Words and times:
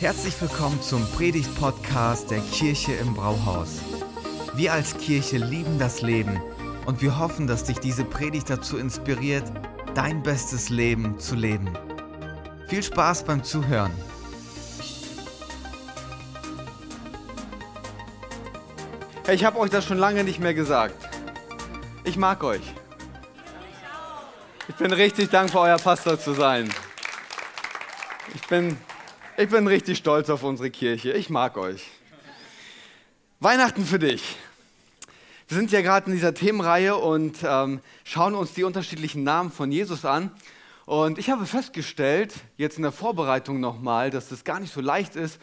Herzlich 0.00 0.40
willkommen 0.40 0.80
zum 0.82 1.06
Predigt-Podcast 1.12 2.30
der 2.30 2.40
Kirche 2.40 2.92
im 2.92 3.14
Brauhaus. 3.14 3.80
Wir 4.54 4.72
als 4.72 4.96
Kirche 4.96 5.38
lieben 5.38 5.78
das 5.78 6.02
Leben 6.02 6.40
und 6.86 7.02
wir 7.02 7.18
hoffen, 7.18 7.46
dass 7.46 7.64
dich 7.64 7.78
diese 7.78 8.04
Predigt 8.04 8.50
dazu 8.50 8.78
inspiriert, 8.78 9.44
dein 9.94 10.22
bestes 10.22 10.68
Leben 10.68 11.18
zu 11.18 11.34
leben. 11.34 11.70
Viel 12.68 12.82
Spaß 12.82 13.24
beim 13.24 13.44
Zuhören. 13.44 13.92
Hey, 19.24 19.36
ich 19.36 19.44
habe 19.44 19.58
euch 19.58 19.70
das 19.70 19.84
schon 19.84 19.98
lange 19.98 20.24
nicht 20.24 20.40
mehr 20.40 20.54
gesagt. 20.54 20.96
Ich 22.04 22.16
mag 22.16 22.42
euch. 22.42 22.74
Ich 24.68 24.74
bin 24.76 24.92
richtig 24.92 25.30
dankbar, 25.30 25.62
euer 25.62 25.78
Pastor 25.78 26.18
zu 26.18 26.32
sein. 26.34 26.68
Ich 28.34 28.46
bin, 28.48 28.76
ich 29.36 29.48
bin 29.48 29.66
richtig 29.66 29.98
stolz 29.98 30.28
auf 30.30 30.42
unsere 30.42 30.70
Kirche. 30.70 31.12
Ich 31.12 31.30
mag 31.30 31.56
euch. 31.56 31.86
Weihnachten 33.40 33.84
für 33.84 33.98
dich. 33.98 34.36
Wir 35.48 35.56
sind 35.56 35.72
ja 35.72 35.80
gerade 35.80 36.06
in 36.06 36.12
dieser 36.12 36.34
Themenreihe 36.34 36.96
und 36.96 37.38
ähm, 37.42 37.80
schauen 38.04 38.34
uns 38.34 38.54
die 38.54 38.64
unterschiedlichen 38.64 39.24
Namen 39.24 39.50
von 39.50 39.72
Jesus 39.72 40.04
an. 40.04 40.30
Und 40.86 41.18
ich 41.18 41.30
habe 41.30 41.46
festgestellt, 41.46 42.34
jetzt 42.56 42.76
in 42.76 42.82
der 42.82 42.92
Vorbereitung 42.92 43.60
nochmal, 43.60 44.10
dass 44.10 44.30
es 44.30 44.44
gar 44.44 44.60
nicht 44.60 44.72
so 44.72 44.80
leicht 44.80 45.16
ist, 45.16 45.40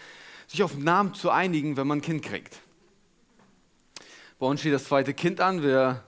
sich 0.48 0.64
auf 0.64 0.73
einen 0.73 0.84
Namen 0.84 1.14
zu 1.14 1.30
einigen, 1.30 1.78
wenn 1.78 1.88
man 1.88 2.00
ein 2.00 2.02
Kind 2.02 2.23
kriegt. 2.23 2.58
Bei 4.40 4.48
uns 4.48 4.62
steht 4.62 4.73
das 4.73 4.86
zweite 4.86 5.14
Kind 5.14 5.42
an. 5.42 5.62
Wir 5.62 6.03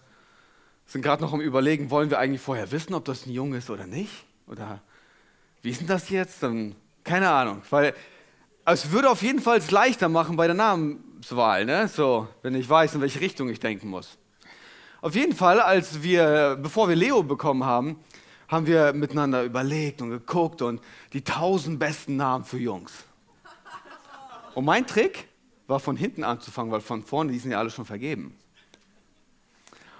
sind 0.86 1.02
gerade 1.02 1.22
noch 1.22 1.34
am 1.34 1.42
Überlegen, 1.42 1.90
wollen 1.90 2.10
wir 2.10 2.20
eigentlich 2.20 2.42
vorher 2.42 2.72
wissen, 2.72 2.94
ob 2.94 3.06
das 3.06 3.26
ein 3.26 3.32
Junge 3.32 3.58
ist 3.58 3.70
oder 3.70 3.88
nicht? 3.88 4.26
Oder 4.48 4.82
wie 5.62 5.70
ist 5.70 5.82
denn 5.82 5.88
das 5.88 6.10
jetzt? 6.10 6.42
Dann, 6.42 6.76
keine 7.04 7.30
Ahnung. 7.30 7.62
Weil 7.70 7.94
es 8.66 8.92
würde 8.92 9.10
auf 9.10 9.22
jeden 9.22 9.42
Fall 9.42 9.58
es 9.58 9.72
leichter 9.72 10.10
machen 10.10 10.36
bei 10.36 10.48
der 10.48 10.56
Namenswahl, 10.56 11.66
ne? 11.66 11.88
so, 11.88 12.28
wenn 12.42 12.56
ich 12.56 12.70
weiß, 12.70 12.96
in 12.96 13.02
welche 13.02 13.20
Richtung 13.20 13.50
ich 13.50 13.60
denken 13.60 13.90
muss. 13.90 14.18
Auf 15.02 15.16
jeden 15.16 15.34
Fall, 15.34 15.60
als 15.60 16.04
wir, 16.04 16.58
bevor 16.62 16.88
wir 16.88 16.96
Leo 16.96 17.24
bekommen 17.24 17.66
haben, 17.66 18.00
haben 18.48 18.68
wir 18.68 18.94
miteinander 18.94 19.44
überlegt 19.44 20.02
und 20.02 20.12
geguckt 20.12 20.62
und 20.62 20.82
die 21.14 21.24
tausend 21.24 21.80
besten 21.80 22.18
Namen 22.18 22.44
für 22.44 22.60
Jungs. 22.60 22.92
Und 24.54 24.66
mein 24.66 24.86
Trick 24.86 25.28
war 25.68 25.80
von 25.80 25.96
hinten 25.96 26.24
anzufangen, 26.24 26.72
weil 26.72 26.82
von 26.82 27.04
vorne, 27.04 27.32
die 27.32 27.40
sind 27.40 27.52
ja 27.52 27.60
alle 27.60 27.70
schon 27.70 27.86
vergeben. 27.86 28.36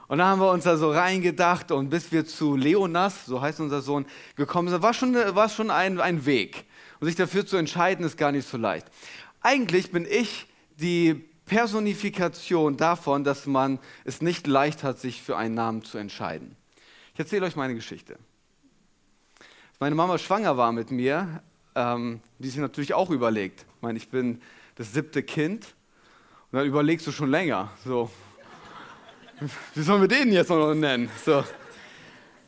Und 0.08 0.18
da 0.18 0.26
haben 0.26 0.42
wir 0.42 0.52
uns 0.52 0.66
da 0.66 0.76
so 0.76 0.92
reingedacht 0.92 1.72
und 1.72 1.90
bis 1.90 2.12
wir 2.12 2.26
zu 2.26 2.58
Leonas, 2.58 3.26
so 3.26 3.42
heißt 3.42 3.62
unser 3.62 3.82
Sohn, 3.82 4.06
gekommen 4.36 4.68
sind, 4.68 4.84
war 4.84 4.94
schon, 4.94 5.14
war 5.14 5.48
schon 5.48 5.72
ein, 5.72 6.02
ein 6.02 6.26
Weg. 6.26 6.66
Und 7.02 7.08
sich 7.08 7.16
dafür 7.16 7.48
zu 7.48 7.58
entscheiden, 7.58 8.06
ist 8.06 8.16
gar 8.16 8.32
nicht 8.32 8.48
so 8.48 8.58
leicht. 8.58 8.86
Eigentlich 9.42 9.92
bin 9.92 10.06
ich 10.10 10.46
die 10.80 11.16
Personifikation 11.46 12.78
davon, 12.78 13.24
dass 13.24 13.48
man 13.48 13.80
es 14.06 14.22
nicht 14.22 14.46
leicht 14.46 14.84
hat, 14.84 15.00
sich 15.00 15.20
für 15.20 15.36
einen 15.36 15.56
Namen 15.56 15.84
zu 15.84 15.98
entscheiden. 15.98 16.56
Ich 17.16 17.20
erzähle 17.20 17.48
euch 17.48 17.56
meine 17.56 17.74
Geschichte. 17.74 18.14
Als 19.40 19.80
meine 19.80 19.96
Mama 19.96 20.20
schwanger 20.20 20.58
war 20.58 20.72
mit 20.72 20.92
mir, 20.92 21.42
ähm, 21.74 22.22
die 22.38 22.50
sich 22.50 22.60
natürlich 22.60 22.94
auch 22.94 23.10
überlegt. 23.10 23.66
Ich 23.78 23.82
meine, 23.82 23.98
ich 23.98 24.10
bin 24.10 24.40
das 24.76 24.94
siebte 24.94 25.24
Kind 25.24 25.74
und 26.52 26.60
dann 26.60 26.68
überlegst 26.68 27.08
du 27.08 27.12
schon 27.12 27.32
länger. 27.32 27.72
So, 27.84 28.12
wie 29.74 29.82
sollen 29.82 30.02
wir 30.02 30.08
den 30.08 30.32
jetzt 30.32 30.50
noch 30.50 30.76
nennen? 30.76 31.10
So. 31.26 31.44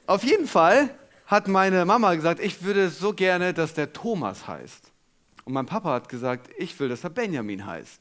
Auf 0.05 0.23
jeden 0.23 0.45
Fall 0.45 0.95
hat 1.33 1.47
meine 1.47 1.83
Mama 1.83 2.13
gesagt, 2.13 2.39
ich 2.39 2.63
würde 2.63 2.89
so 2.89 3.11
gerne, 3.11 3.55
dass 3.55 3.73
der 3.73 3.91
Thomas 3.91 4.47
heißt. 4.47 4.91
Und 5.45 5.53
mein 5.53 5.65
Papa 5.65 5.91
hat 5.91 6.07
gesagt, 6.07 6.49
ich 6.57 6.79
will, 6.79 6.89
dass 6.89 7.03
er 7.03 7.09
Benjamin 7.09 7.65
heißt. 7.65 7.99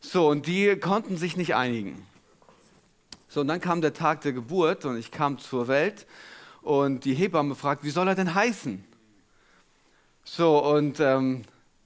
So, 0.00 0.28
und 0.28 0.46
die 0.46 0.74
konnten 0.76 1.18
sich 1.18 1.36
nicht 1.36 1.54
einigen. 1.54 2.04
So, 3.28 3.42
und 3.42 3.48
dann 3.48 3.60
kam 3.60 3.82
der 3.82 3.92
Tag 3.92 4.22
der 4.22 4.32
Geburt 4.32 4.86
und 4.86 4.96
ich 4.96 5.10
kam 5.10 5.38
zur 5.38 5.68
Welt 5.68 6.06
und 6.62 7.04
die 7.04 7.12
Hebamme 7.12 7.54
fragt, 7.54 7.84
wie 7.84 7.90
soll 7.90 8.08
er 8.08 8.14
denn 8.14 8.34
heißen? 8.34 8.82
So, 10.24 10.64
und 10.64 11.00
ähm, 11.00 11.42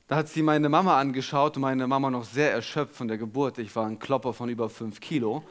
da 0.07 0.17
hat 0.17 0.29
sie 0.29 0.43
meine 0.43 0.69
Mama 0.69 1.01
angeschaut 1.01 1.57
und 1.57 1.63
meine 1.63 1.89
Mama 1.89 2.11
noch 2.11 2.25
sehr 2.25 2.53
erschöpft 2.53 2.95
von 2.95 3.09
der 3.09 3.19
Geburt. 3.19 3.59
Ich 3.59 3.75
war 3.75 3.87
ein 3.87 3.99
Klopper 3.99 4.33
von 4.33 4.49
über 4.49 4.71
fünf 4.71 5.01
Kilo. 5.01 5.43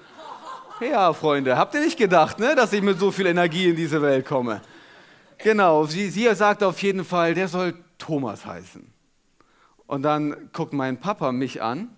Ja, 0.80 1.14
Freunde, 1.14 1.58
habt 1.58 1.76
ihr 1.76 1.82
nicht 1.82 1.98
gedacht, 1.98 2.40
ne, 2.40 2.56
dass 2.56 2.74
ich 2.74 2.82
mit 2.82 3.00
so 3.00 3.12
viel 3.12 3.28
Energie 3.28 3.70
in 3.70 3.76
diese 3.76 4.02
Welt 4.02 4.26
komme? 4.26 4.62
Genau, 5.44 5.86
sie, 5.86 6.10
sie 6.10 6.34
sagt 6.36 6.62
auf 6.64 6.82
jeden 6.84 7.04
Fall, 7.04 7.34
der 7.34 7.48
soll 7.48 7.74
Thomas 7.98 8.46
heißen. 8.46 8.92
Und 9.88 10.04
dann 10.04 10.50
guckt 10.54 10.74
mein 10.74 11.00
Papa 11.00 11.32
mich 11.32 11.62
an 11.62 11.90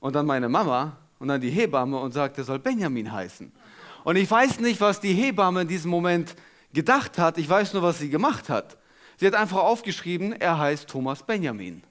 und 0.00 0.14
dann 0.14 0.26
meine 0.26 0.48
Mama 0.48 0.96
und 1.18 1.28
dann 1.28 1.40
die 1.40 1.50
Hebamme 1.50 1.98
und 1.98 2.12
sagt, 2.12 2.36
der 2.36 2.44
soll 2.44 2.58
Benjamin 2.58 3.12
heißen. 3.12 3.52
Und 4.04 4.16
ich 4.16 4.30
weiß 4.30 4.60
nicht, 4.60 4.80
was 4.80 5.00
die 5.00 5.14
Hebamme 5.14 5.62
in 5.62 5.68
diesem 5.68 5.90
Moment 5.90 6.36
gedacht 6.72 7.18
hat, 7.18 7.38
ich 7.38 7.48
weiß 7.48 7.72
nur, 7.72 7.82
was 7.82 7.98
sie 7.98 8.10
gemacht 8.10 8.48
hat. 8.48 8.76
Sie 9.16 9.26
hat 9.26 9.34
einfach 9.34 9.58
aufgeschrieben, 9.58 10.32
er 10.32 10.58
heißt 10.58 10.88
Thomas 10.88 11.22
Benjamin. 11.22 11.82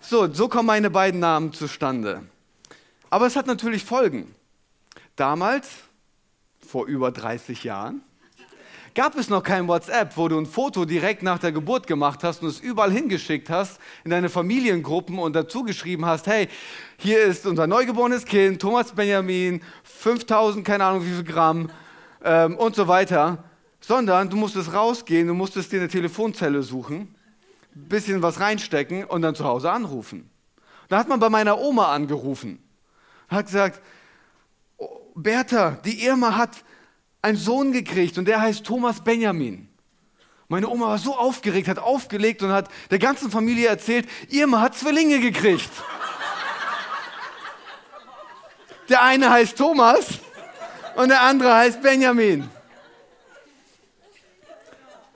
So, 0.00 0.32
so 0.32 0.48
kommen 0.48 0.66
meine 0.66 0.90
beiden 0.90 1.20
Namen 1.20 1.52
zustande. 1.52 2.22
Aber 3.10 3.26
es 3.26 3.36
hat 3.36 3.46
natürlich 3.46 3.84
Folgen. 3.84 4.34
Damals, 5.16 5.68
vor 6.66 6.86
über 6.86 7.10
30 7.10 7.64
Jahren, 7.64 8.02
gab 8.96 9.14
es 9.16 9.28
noch 9.28 9.42
kein 9.42 9.68
WhatsApp, 9.68 10.16
wo 10.16 10.26
du 10.26 10.38
ein 10.38 10.46
Foto 10.46 10.86
direkt 10.86 11.22
nach 11.22 11.38
der 11.38 11.52
Geburt 11.52 11.86
gemacht 11.86 12.24
hast 12.24 12.42
und 12.42 12.48
es 12.48 12.58
überall 12.58 12.90
hingeschickt 12.90 13.50
hast 13.50 13.78
in 14.04 14.10
deine 14.10 14.30
Familiengruppen 14.30 15.18
und 15.18 15.36
dazu 15.36 15.62
geschrieben 15.62 16.06
hast, 16.06 16.26
hey, 16.26 16.48
hier 16.96 17.20
ist 17.20 17.46
unser 17.46 17.66
neugeborenes 17.66 18.24
Kind, 18.24 18.60
Thomas 18.60 18.92
Benjamin, 18.92 19.60
5000, 19.84 20.66
keine 20.66 20.84
Ahnung 20.84 21.04
wie 21.04 21.10
viel 21.10 21.24
Gramm 21.24 21.70
ähm, 22.24 22.56
und 22.56 22.74
so 22.74 22.88
weiter, 22.88 23.44
sondern 23.80 24.30
du 24.30 24.36
musstest 24.36 24.72
rausgehen, 24.72 25.28
du 25.28 25.34
musstest 25.34 25.70
dir 25.70 25.80
eine 25.80 25.88
Telefonzelle 25.88 26.62
suchen, 26.62 27.14
bisschen 27.74 28.22
was 28.22 28.40
reinstecken 28.40 29.04
und 29.04 29.20
dann 29.20 29.34
zu 29.34 29.44
Hause 29.44 29.70
anrufen. 29.70 30.30
Da 30.88 30.98
hat 30.98 31.08
man 31.08 31.20
bei 31.20 31.28
meiner 31.28 31.58
Oma 31.60 31.92
angerufen 31.92 32.62
hat 33.28 33.46
gesagt, 33.46 33.82
oh, 34.78 35.00
Bertha, 35.14 35.78
die 35.84 36.04
Irma 36.04 36.36
hat 36.36 36.64
einen 37.22 37.36
Sohn 37.36 37.72
gekriegt 37.72 38.18
und 38.18 38.26
der 38.26 38.40
heißt 38.40 38.64
Thomas 38.64 39.02
Benjamin. 39.02 39.68
Meine 40.48 40.68
Oma 40.68 40.88
war 40.88 40.98
so 40.98 41.16
aufgeregt, 41.16 41.66
hat 41.66 41.78
aufgelegt 41.78 42.42
und 42.42 42.52
hat 42.52 42.68
der 42.90 43.00
ganzen 43.00 43.30
Familie 43.30 43.66
erzählt, 43.68 44.08
Irma 44.28 44.60
hat 44.60 44.76
Zwillinge 44.76 45.18
gekriegt. 45.18 45.70
Der 48.88 49.02
eine 49.02 49.30
heißt 49.30 49.58
Thomas 49.58 50.20
und 50.94 51.08
der 51.08 51.22
andere 51.22 51.52
heißt 51.54 51.82
Benjamin. 51.82 52.48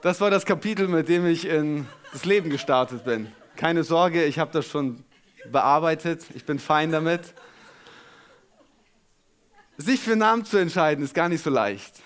Das 0.01 0.19
war 0.19 0.29
das 0.29 0.45
Kapitel, 0.45 0.87
mit 0.87 1.07
dem 1.07 1.25
ich 1.25 1.47
in 1.47 1.87
das 2.11 2.25
Leben 2.25 2.49
gestartet 2.49 3.05
bin. 3.05 3.31
Keine 3.55 3.83
Sorge, 3.83 4.25
ich 4.25 4.39
habe 4.39 4.51
das 4.51 4.65
schon 4.65 5.03
bearbeitet, 5.49 6.25
ich 6.33 6.43
bin 6.43 6.59
fein 6.59 6.91
damit. 6.91 7.33
Sich 9.81 9.99
für 9.99 10.15
Namen 10.15 10.45
zu 10.45 10.57
entscheiden, 10.57 11.03
ist 11.03 11.15
gar 11.15 11.27
nicht 11.27 11.43
so 11.43 11.49
leicht. 11.49 12.03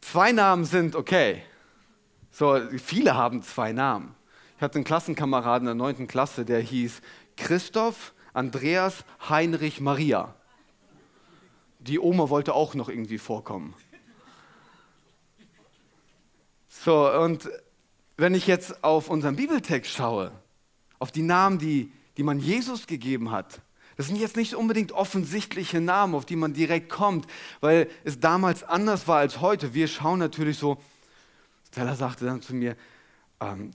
Zwei 0.00 0.32
Namen 0.32 0.64
sind 0.64 0.96
okay. 0.96 1.42
So, 2.30 2.58
viele 2.82 3.14
haben 3.14 3.42
zwei 3.42 3.72
Namen. 3.72 4.14
Ich 4.56 4.62
hatte 4.62 4.76
einen 4.76 4.84
Klassenkameraden 4.84 5.68
in 5.68 5.78
der 5.78 5.86
9. 5.86 6.08
Klasse, 6.08 6.46
der 6.46 6.60
hieß 6.60 7.02
Christoph, 7.36 8.14
Andreas, 8.32 9.04
Heinrich, 9.28 9.82
Maria. 9.82 10.34
Die 11.80 11.98
Oma 11.98 12.30
wollte 12.30 12.54
auch 12.54 12.74
noch 12.74 12.88
irgendwie 12.88 13.18
vorkommen. 13.18 13.74
So, 16.68 17.10
und 17.12 17.50
wenn 18.16 18.34
ich 18.34 18.46
jetzt 18.46 18.82
auf 18.82 19.10
unseren 19.10 19.36
Bibeltext 19.36 19.92
schaue, 19.92 20.32
auf 20.98 21.12
die 21.12 21.22
Namen, 21.22 21.58
die, 21.58 21.92
die 22.16 22.22
man 22.22 22.40
Jesus 22.40 22.86
gegeben 22.86 23.30
hat, 23.30 23.60
das 23.96 24.06
sind 24.06 24.16
jetzt 24.16 24.36
nicht 24.36 24.54
unbedingt 24.54 24.92
offensichtliche 24.92 25.80
Namen, 25.80 26.14
auf 26.14 26.26
die 26.26 26.36
man 26.36 26.52
direkt 26.52 26.88
kommt, 26.88 27.26
weil 27.60 27.88
es 28.04 28.20
damals 28.20 28.62
anders 28.62 29.06
war 29.06 29.18
als 29.18 29.40
heute. 29.40 29.74
Wir 29.74 29.88
schauen 29.88 30.18
natürlich 30.18 30.58
so, 30.58 30.78
Stella 31.70 31.96
sagte 31.96 32.24
dann 32.24 32.42
zu 32.42 32.54
mir, 32.54 32.76
ähm, 33.40 33.72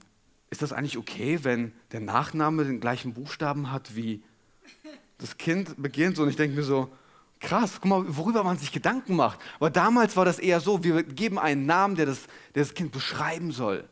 ist 0.50 0.62
das 0.62 0.72
eigentlich 0.72 0.98
okay, 0.98 1.40
wenn 1.42 1.72
der 1.92 2.00
Nachname 2.00 2.64
den 2.64 2.80
gleichen 2.80 3.14
Buchstaben 3.14 3.70
hat, 3.70 3.94
wie 3.94 4.22
das 5.18 5.36
Kind 5.38 5.80
beginnt? 5.80 6.18
Und 6.18 6.28
ich 6.28 6.36
denke 6.36 6.56
mir 6.56 6.64
so, 6.64 6.90
krass, 7.38 7.74
guck 7.74 7.84
mal, 7.86 8.04
worüber 8.16 8.42
man 8.42 8.58
sich 8.58 8.72
Gedanken 8.72 9.16
macht. 9.16 9.38
Aber 9.56 9.70
damals 9.70 10.16
war 10.16 10.24
das 10.24 10.38
eher 10.38 10.60
so, 10.60 10.82
wir 10.82 11.02
geben 11.02 11.38
einen 11.38 11.66
Namen, 11.66 11.94
der 11.94 12.06
das, 12.06 12.20
der 12.54 12.64
das 12.64 12.74
Kind 12.74 12.92
beschreiben 12.92 13.52
soll, 13.52 13.88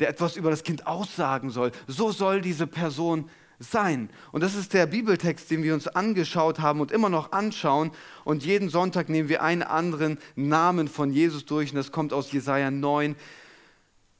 der 0.00 0.08
etwas 0.08 0.36
über 0.36 0.50
das 0.50 0.62
Kind 0.62 0.86
aussagen 0.86 1.50
soll. 1.50 1.72
So 1.86 2.12
soll 2.12 2.40
diese 2.40 2.66
Person 2.66 3.30
sein. 3.62 4.10
Und 4.32 4.42
das 4.42 4.54
ist 4.54 4.72
der 4.72 4.86
Bibeltext, 4.86 5.50
den 5.50 5.62
wir 5.62 5.74
uns 5.74 5.88
angeschaut 5.88 6.60
haben 6.60 6.80
und 6.80 6.90
immer 6.90 7.08
noch 7.08 7.32
anschauen. 7.32 7.92
Und 8.24 8.44
jeden 8.44 8.68
Sonntag 8.68 9.08
nehmen 9.08 9.28
wir 9.28 9.42
einen 9.42 9.62
anderen 9.62 10.18
Namen 10.34 10.88
von 10.88 11.12
Jesus 11.12 11.44
durch. 11.44 11.70
Und 11.70 11.76
das 11.76 11.92
kommt 11.92 12.12
aus 12.12 12.32
Jesaja 12.32 12.70
9, 12.70 13.16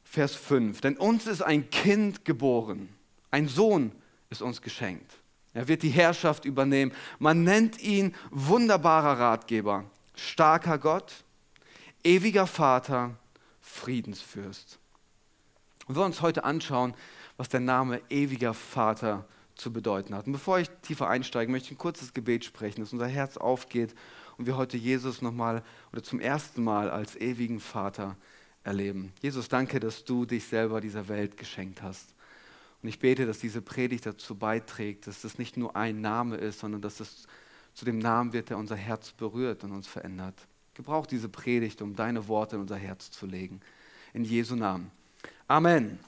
Vers 0.04 0.34
5. 0.34 0.80
Denn 0.80 0.96
uns 0.96 1.26
ist 1.26 1.42
ein 1.42 1.70
Kind 1.70 2.24
geboren, 2.24 2.88
ein 3.30 3.48
Sohn 3.48 3.92
ist 4.30 4.42
uns 4.42 4.62
geschenkt. 4.62 5.18
Er 5.54 5.68
wird 5.68 5.82
die 5.82 5.90
Herrschaft 5.90 6.44
übernehmen. 6.44 6.92
Man 7.18 7.44
nennt 7.44 7.80
ihn 7.82 8.14
wunderbarer 8.30 9.18
Ratgeber, 9.18 9.84
starker 10.14 10.78
Gott, 10.78 11.12
ewiger 12.04 12.46
Vater, 12.46 13.16
Friedensfürst. 13.60 14.78
Und 15.86 15.96
wir 15.96 16.04
uns 16.04 16.22
heute 16.22 16.44
anschauen, 16.44 16.94
was 17.42 17.48
der 17.48 17.58
Name 17.58 18.00
ewiger 18.08 18.54
Vater 18.54 19.26
zu 19.56 19.72
bedeuten 19.72 20.14
hat. 20.14 20.28
Und 20.28 20.32
bevor 20.32 20.60
ich 20.60 20.70
tiefer 20.82 21.08
einsteige, 21.08 21.50
möchte 21.50 21.66
ich 21.66 21.72
ein 21.72 21.78
kurzes 21.78 22.14
Gebet 22.14 22.44
sprechen, 22.44 22.82
dass 22.82 22.92
unser 22.92 23.08
Herz 23.08 23.36
aufgeht 23.36 23.96
und 24.38 24.46
wir 24.46 24.56
heute 24.56 24.76
Jesus 24.76 25.22
nochmal 25.22 25.64
oder 25.92 26.04
zum 26.04 26.20
ersten 26.20 26.62
Mal 26.62 26.88
als 26.88 27.16
ewigen 27.16 27.58
Vater 27.58 28.16
erleben. 28.62 29.12
Jesus, 29.22 29.48
danke, 29.48 29.80
dass 29.80 30.04
du 30.04 30.24
dich 30.24 30.44
selber 30.44 30.80
dieser 30.80 31.08
Welt 31.08 31.36
geschenkt 31.36 31.82
hast. 31.82 32.14
Und 32.80 32.88
ich 32.88 33.00
bete, 33.00 33.26
dass 33.26 33.40
diese 33.40 33.60
Predigt 33.60 34.06
dazu 34.06 34.36
beiträgt, 34.36 35.08
dass 35.08 35.22
das 35.22 35.36
nicht 35.36 35.56
nur 35.56 35.74
ein 35.74 36.00
Name 36.00 36.36
ist, 36.36 36.60
sondern 36.60 36.80
dass 36.80 37.00
es 37.00 37.26
zu 37.74 37.84
dem 37.84 37.98
Namen 37.98 38.32
wird, 38.32 38.50
der 38.50 38.56
unser 38.56 38.76
Herz 38.76 39.10
berührt 39.10 39.64
und 39.64 39.72
uns 39.72 39.88
verändert. 39.88 40.46
Gebrauch 40.74 41.06
diese 41.06 41.28
Predigt, 41.28 41.82
um 41.82 41.96
deine 41.96 42.28
Worte 42.28 42.54
in 42.54 42.62
unser 42.62 42.76
Herz 42.76 43.10
zu 43.10 43.26
legen. 43.26 43.60
In 44.14 44.22
Jesu 44.22 44.54
Namen. 44.54 44.92
Amen. 45.48 45.98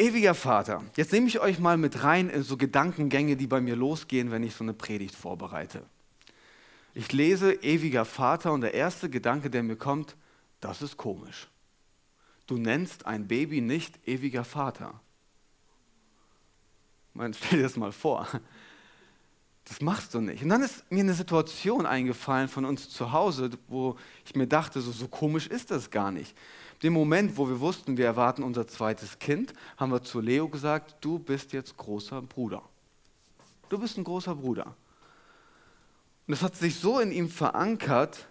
Ewiger 0.00 0.34
Vater, 0.34 0.82
jetzt 0.96 1.12
nehme 1.12 1.28
ich 1.28 1.40
euch 1.40 1.58
mal 1.58 1.76
mit 1.76 2.02
rein 2.02 2.30
in 2.30 2.42
so 2.42 2.56
Gedankengänge, 2.56 3.36
die 3.36 3.46
bei 3.46 3.60
mir 3.60 3.76
losgehen, 3.76 4.30
wenn 4.30 4.42
ich 4.42 4.54
so 4.54 4.64
eine 4.64 4.74
Predigt 4.74 5.14
vorbereite. 5.14 5.82
Ich 6.94 7.12
lese 7.12 7.52
ewiger 7.52 8.04
Vater 8.04 8.52
und 8.52 8.62
der 8.62 8.74
erste 8.74 9.08
Gedanke, 9.08 9.50
der 9.50 9.62
mir 9.62 9.76
kommt, 9.76 10.16
das 10.60 10.82
ist 10.82 10.96
komisch 10.96 11.48
du 12.50 12.58
nennst 12.58 13.06
ein 13.06 13.28
Baby 13.28 13.60
nicht 13.60 14.06
ewiger 14.06 14.44
Vater. 14.44 15.00
Man 17.14 17.32
stell 17.34 17.58
dir 17.58 17.62
das 17.62 17.76
mal 17.76 17.92
vor. 17.92 18.26
Das 19.64 19.80
machst 19.80 20.14
du 20.14 20.20
nicht. 20.20 20.42
Und 20.42 20.48
dann 20.48 20.62
ist 20.62 20.90
mir 20.90 21.00
eine 21.00 21.14
Situation 21.14 21.86
eingefallen 21.86 22.48
von 22.48 22.64
uns 22.64 22.88
zu 22.88 23.12
Hause, 23.12 23.50
wo 23.68 23.96
ich 24.24 24.34
mir 24.34 24.48
dachte, 24.48 24.80
so, 24.80 24.90
so 24.90 25.06
komisch 25.06 25.46
ist 25.46 25.70
das 25.70 25.90
gar 25.90 26.10
nicht. 26.10 26.36
Dem 26.82 26.94
Moment, 26.94 27.36
wo 27.36 27.48
wir 27.48 27.60
wussten, 27.60 27.96
wir 27.96 28.06
erwarten 28.06 28.42
unser 28.42 28.66
zweites 28.66 29.18
Kind, 29.18 29.52
haben 29.76 29.92
wir 29.92 30.02
zu 30.02 30.20
Leo 30.20 30.48
gesagt, 30.48 30.96
du 31.00 31.18
bist 31.18 31.52
jetzt 31.52 31.76
großer 31.76 32.22
Bruder. 32.22 32.62
Du 33.68 33.78
bist 33.78 33.98
ein 33.98 34.04
großer 34.04 34.34
Bruder. 34.34 34.74
Und 36.26 36.32
das 36.32 36.42
hat 36.42 36.56
sich 36.56 36.76
so 36.76 36.98
in 37.00 37.12
ihm 37.12 37.28
verankert, 37.28 38.26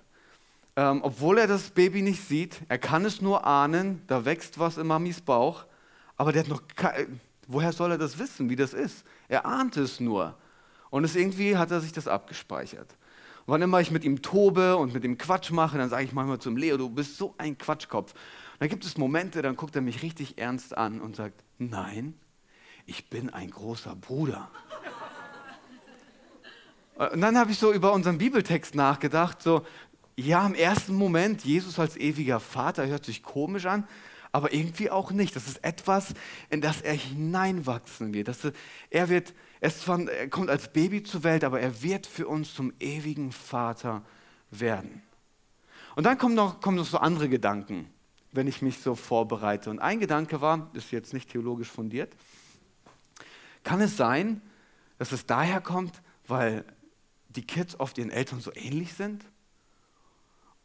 ähm, 0.75 1.01
obwohl 1.03 1.37
er 1.37 1.47
das 1.47 1.69
Baby 1.69 2.01
nicht 2.01 2.25
sieht, 2.27 2.61
er 2.69 2.77
kann 2.77 3.05
es 3.05 3.21
nur 3.21 3.45
ahnen, 3.45 4.01
da 4.07 4.25
wächst 4.25 4.57
was 4.57 4.77
in 4.77 4.87
Mamis 4.87 5.21
Bauch, 5.21 5.65
aber 6.17 6.31
der 6.31 6.43
hat 6.43 6.49
noch 6.49 6.63
kein, 6.75 7.19
woher 7.47 7.73
soll 7.73 7.91
er 7.91 7.97
das 7.97 8.17
wissen, 8.17 8.49
wie 8.49 8.55
das 8.55 8.73
ist? 8.73 9.03
Er 9.27 9.45
ahnt 9.45 9.77
es 9.77 9.99
nur. 9.99 10.35
Und 10.89 11.03
es 11.03 11.15
irgendwie 11.15 11.57
hat 11.57 11.71
er 11.71 11.81
sich 11.81 11.91
das 11.91 12.07
abgespeichert. 12.07 12.95
Und 13.45 13.53
wann 13.53 13.61
immer 13.61 13.81
ich 13.81 13.91
mit 13.91 14.03
ihm 14.03 14.21
tobe 14.21 14.77
und 14.77 14.93
mit 14.93 15.03
ihm 15.03 15.17
Quatsch 15.17 15.51
mache, 15.51 15.77
dann 15.77 15.89
sage 15.89 16.03
ich 16.03 16.13
manchmal 16.13 16.39
zum 16.39 16.55
Leo, 16.55 16.77
du 16.77 16.89
bist 16.89 17.17
so 17.17 17.35
ein 17.37 17.57
Quatschkopf. 17.57 18.13
Dann 18.59 18.69
gibt 18.69 18.85
es 18.85 18.97
Momente, 18.97 19.41
dann 19.41 19.55
guckt 19.55 19.75
er 19.75 19.81
mich 19.81 20.01
richtig 20.03 20.37
ernst 20.37 20.77
an 20.77 20.99
und 21.01 21.15
sagt, 21.15 21.43
nein, 21.57 22.13
ich 22.85 23.09
bin 23.09 23.29
ein 23.29 23.49
großer 23.49 23.95
Bruder. 23.95 24.51
Und 26.95 27.21
dann 27.21 27.37
habe 27.37 27.51
ich 27.51 27.57
so 27.57 27.71
über 27.71 27.93
unseren 27.93 28.17
Bibeltext 28.17 28.75
nachgedacht, 28.75 29.41
so, 29.41 29.65
ja, 30.17 30.45
im 30.45 30.53
ersten 30.53 30.95
Moment, 30.95 31.45
Jesus 31.45 31.79
als 31.79 31.95
ewiger 31.95 32.41
Vater 32.41 32.85
hört 32.87 33.05
sich 33.05 33.23
komisch 33.23 33.65
an, 33.65 33.87
aber 34.33 34.53
irgendwie 34.53 34.91
auch 34.91 35.11
nicht. 35.11 35.33
Das 35.33 35.47
ist 35.47 35.63
etwas, 35.63 36.13
in 36.49 36.59
das 36.59 36.81
er 36.81 36.93
hineinwachsen 36.93 38.13
wird. 38.13 38.27
Das, 38.27 38.39
er, 38.89 39.07
wird 39.07 39.33
er, 39.61 39.73
zwar, 39.73 40.01
er 40.09 40.29
kommt 40.29 40.49
als 40.49 40.73
Baby 40.73 41.03
zur 41.03 41.23
Welt, 41.23 41.45
aber 41.45 41.61
er 41.61 41.81
wird 41.81 42.05
für 42.05 42.27
uns 42.27 42.53
zum 42.53 42.73
ewigen 42.81 43.31
Vater 43.31 44.03
werden. 44.51 45.01
Und 45.95 46.03
dann 46.03 46.17
kommen 46.17 46.35
noch, 46.35 46.59
kommen 46.59 46.75
noch 46.75 46.85
so 46.85 46.97
andere 46.97 47.29
Gedanken, 47.29 47.89
wenn 48.31 48.47
ich 48.47 48.61
mich 48.61 48.79
so 48.79 48.95
vorbereite. 48.95 49.69
Und 49.69 49.79
ein 49.79 49.99
Gedanke 49.99 50.41
war, 50.41 50.69
ist 50.73 50.91
jetzt 50.91 51.13
nicht 51.13 51.31
theologisch 51.31 51.69
fundiert, 51.69 52.15
kann 53.63 53.81
es 53.81 53.97
sein, 53.97 54.41
dass 54.97 55.11
es 55.11 55.25
daher 55.25 55.61
kommt, 55.61 56.01
weil 56.27 56.65
die 57.29 57.45
Kids 57.45 57.79
oft 57.79 57.97
ihren 57.97 58.09
Eltern 58.09 58.41
so 58.41 58.51
ähnlich 58.53 58.93
sind? 58.93 59.25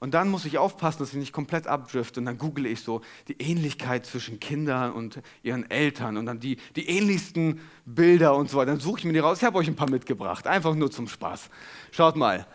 Und 0.01 0.13
dann 0.13 0.29
muss 0.29 0.45
ich 0.45 0.59
aufpassen, 0.59 0.99
dass 0.99 1.11
ich 1.11 1.19
nicht 1.19 1.33
komplett 1.33 1.67
abdrifte. 1.67 2.21
Und 2.21 2.27
dann 2.27 2.37
google 2.37 2.67
ich 2.67 2.83
so 2.83 3.01
die 3.29 3.41
Ähnlichkeit 3.41 4.05
zwischen 4.05 4.39
Kindern 4.39 4.93
und 4.93 5.23
ihren 5.43 5.71
Eltern 5.71 6.19
und 6.19 6.27
dann 6.27 6.41
die, 6.41 6.59
die 6.77 6.89
ähnlichsten 6.89 7.61
Bilder 7.87 8.37
und 8.37 8.51
so 8.51 8.59
weiter. 8.59 8.73
Dann 8.73 8.81
suche 8.81 8.99
ich 8.99 9.05
mir 9.07 9.15
die 9.15 9.21
raus. 9.21 9.39
Ich 9.39 9.45
habe 9.45 9.57
euch 9.57 9.67
ein 9.67 9.77
paar 9.77 9.89
mitgebracht. 9.89 10.47
Einfach 10.47 10.75
nur 10.75 10.91
zum 10.91 11.09
Spaß. 11.09 11.49
Schaut 11.91 12.17
mal. 12.17 12.47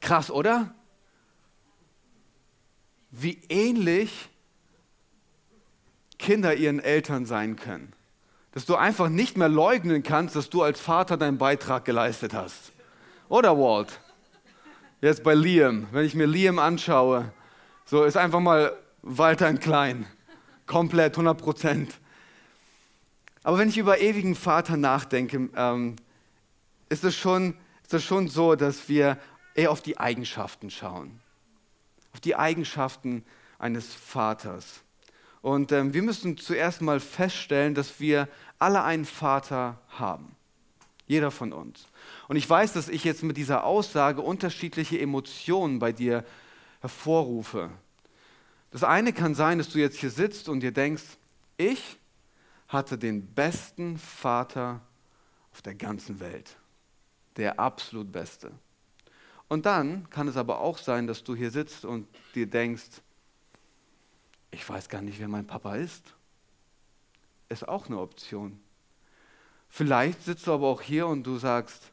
Krass, 0.00 0.32
oder? 0.32 0.74
Wie 3.12 3.40
ähnlich 3.48 4.28
Kinder 6.18 6.54
ihren 6.54 6.80
Eltern 6.80 7.26
sein 7.26 7.56
können. 7.56 7.92
Dass 8.52 8.64
du 8.64 8.76
einfach 8.76 9.08
nicht 9.08 9.36
mehr 9.36 9.48
leugnen 9.48 10.02
kannst, 10.02 10.36
dass 10.36 10.50
du 10.50 10.62
als 10.62 10.80
Vater 10.80 11.16
deinen 11.16 11.38
Beitrag 11.38 11.84
geleistet 11.84 12.32
hast. 12.32 12.72
Oder 13.28 13.58
Walt? 13.58 14.00
Jetzt 15.00 15.24
bei 15.24 15.34
Liam, 15.34 15.88
wenn 15.90 16.04
ich 16.04 16.14
mir 16.14 16.26
Liam 16.26 16.58
anschaue, 16.58 17.32
so 17.84 18.04
ist 18.04 18.16
einfach 18.16 18.40
mal 18.40 18.76
Walter 19.02 19.48
in 19.48 19.58
klein. 19.58 20.06
Komplett, 20.66 21.14
100 21.14 21.36
Prozent. 21.38 21.94
Aber 23.42 23.58
wenn 23.58 23.68
ich 23.68 23.78
über 23.78 24.00
ewigen 24.00 24.36
Vater 24.36 24.76
nachdenke, 24.76 25.48
ähm, 25.56 25.96
ist, 26.88 27.02
es 27.02 27.16
schon, 27.16 27.56
ist 27.82 27.94
es 27.94 28.04
schon 28.04 28.28
so, 28.28 28.54
dass 28.54 28.88
wir 28.88 29.18
eher 29.54 29.72
auf 29.72 29.82
die 29.82 29.98
Eigenschaften 29.98 30.70
schauen. 30.70 31.21
Auf 32.12 32.20
die 32.20 32.36
Eigenschaften 32.36 33.24
eines 33.58 33.92
Vaters. 33.94 34.82
Und 35.40 35.72
ähm, 35.72 35.92
wir 35.92 36.02
müssen 36.02 36.36
zuerst 36.36 36.80
mal 36.80 37.00
feststellen, 37.00 37.74
dass 37.74 37.98
wir 38.00 38.28
alle 38.58 38.84
einen 38.84 39.04
Vater 39.04 39.80
haben. 39.88 40.36
Jeder 41.06 41.30
von 41.30 41.52
uns. 41.52 41.88
Und 42.28 42.36
ich 42.36 42.48
weiß, 42.48 42.72
dass 42.72 42.88
ich 42.88 43.04
jetzt 43.04 43.22
mit 43.22 43.36
dieser 43.36 43.64
Aussage 43.64 44.22
unterschiedliche 44.22 45.00
Emotionen 45.00 45.78
bei 45.78 45.92
dir 45.92 46.24
hervorrufe. 46.80 47.70
Das 48.70 48.84
eine 48.84 49.12
kann 49.12 49.34
sein, 49.34 49.58
dass 49.58 49.68
du 49.68 49.78
jetzt 49.78 49.98
hier 49.98 50.10
sitzt 50.10 50.48
und 50.48 50.60
dir 50.60 50.72
denkst, 50.72 51.02
ich 51.56 51.98
hatte 52.68 52.96
den 52.96 53.26
besten 53.26 53.98
Vater 53.98 54.80
auf 55.52 55.60
der 55.60 55.74
ganzen 55.74 56.20
Welt. 56.20 56.56
Der 57.36 57.60
absolut 57.60 58.10
beste. 58.10 58.52
Und 59.52 59.66
dann 59.66 60.08
kann 60.08 60.28
es 60.28 60.38
aber 60.38 60.62
auch 60.62 60.78
sein, 60.78 61.06
dass 61.06 61.24
du 61.24 61.36
hier 61.36 61.50
sitzt 61.50 61.84
und 61.84 62.08
dir 62.34 62.46
denkst, 62.46 63.02
ich 64.50 64.66
weiß 64.66 64.88
gar 64.88 65.02
nicht, 65.02 65.20
wer 65.20 65.28
mein 65.28 65.46
Papa 65.46 65.76
ist. 65.76 66.02
Ist 67.50 67.68
auch 67.68 67.84
eine 67.84 67.98
Option. 67.98 68.58
Vielleicht 69.68 70.24
sitzt 70.24 70.46
du 70.46 70.54
aber 70.54 70.68
auch 70.68 70.80
hier 70.80 71.06
und 71.06 71.24
du 71.24 71.36
sagst, 71.36 71.92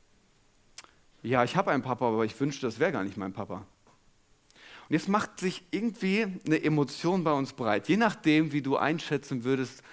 ja, 1.21 1.43
ich 1.43 1.57
habe 1.57 1.71
einen 1.71 1.83
Papa, 1.83 2.07
aber 2.07 2.23
ich 2.23 2.39
wünschte, 2.39 2.65
das 2.65 2.79
wäre 2.79 2.93
gar 2.93 3.03
nicht 3.03 3.17
mein 3.17 3.33
Papa. 3.33 3.55
Und 3.55 4.93
jetzt 4.93 5.09
macht 5.09 5.41
sich 5.41 5.61
irgendwie 5.69 6.27
eine 6.45 6.63
Emotion 6.63 7.25
bei 7.25 7.33
uns 7.33 7.51
breit, 7.51 7.89
je 7.89 7.97
nachdem, 7.97 8.53
wie 8.53 8.61
du 8.61 8.77
einschätzen 8.77 9.43
würdest, 9.43 9.83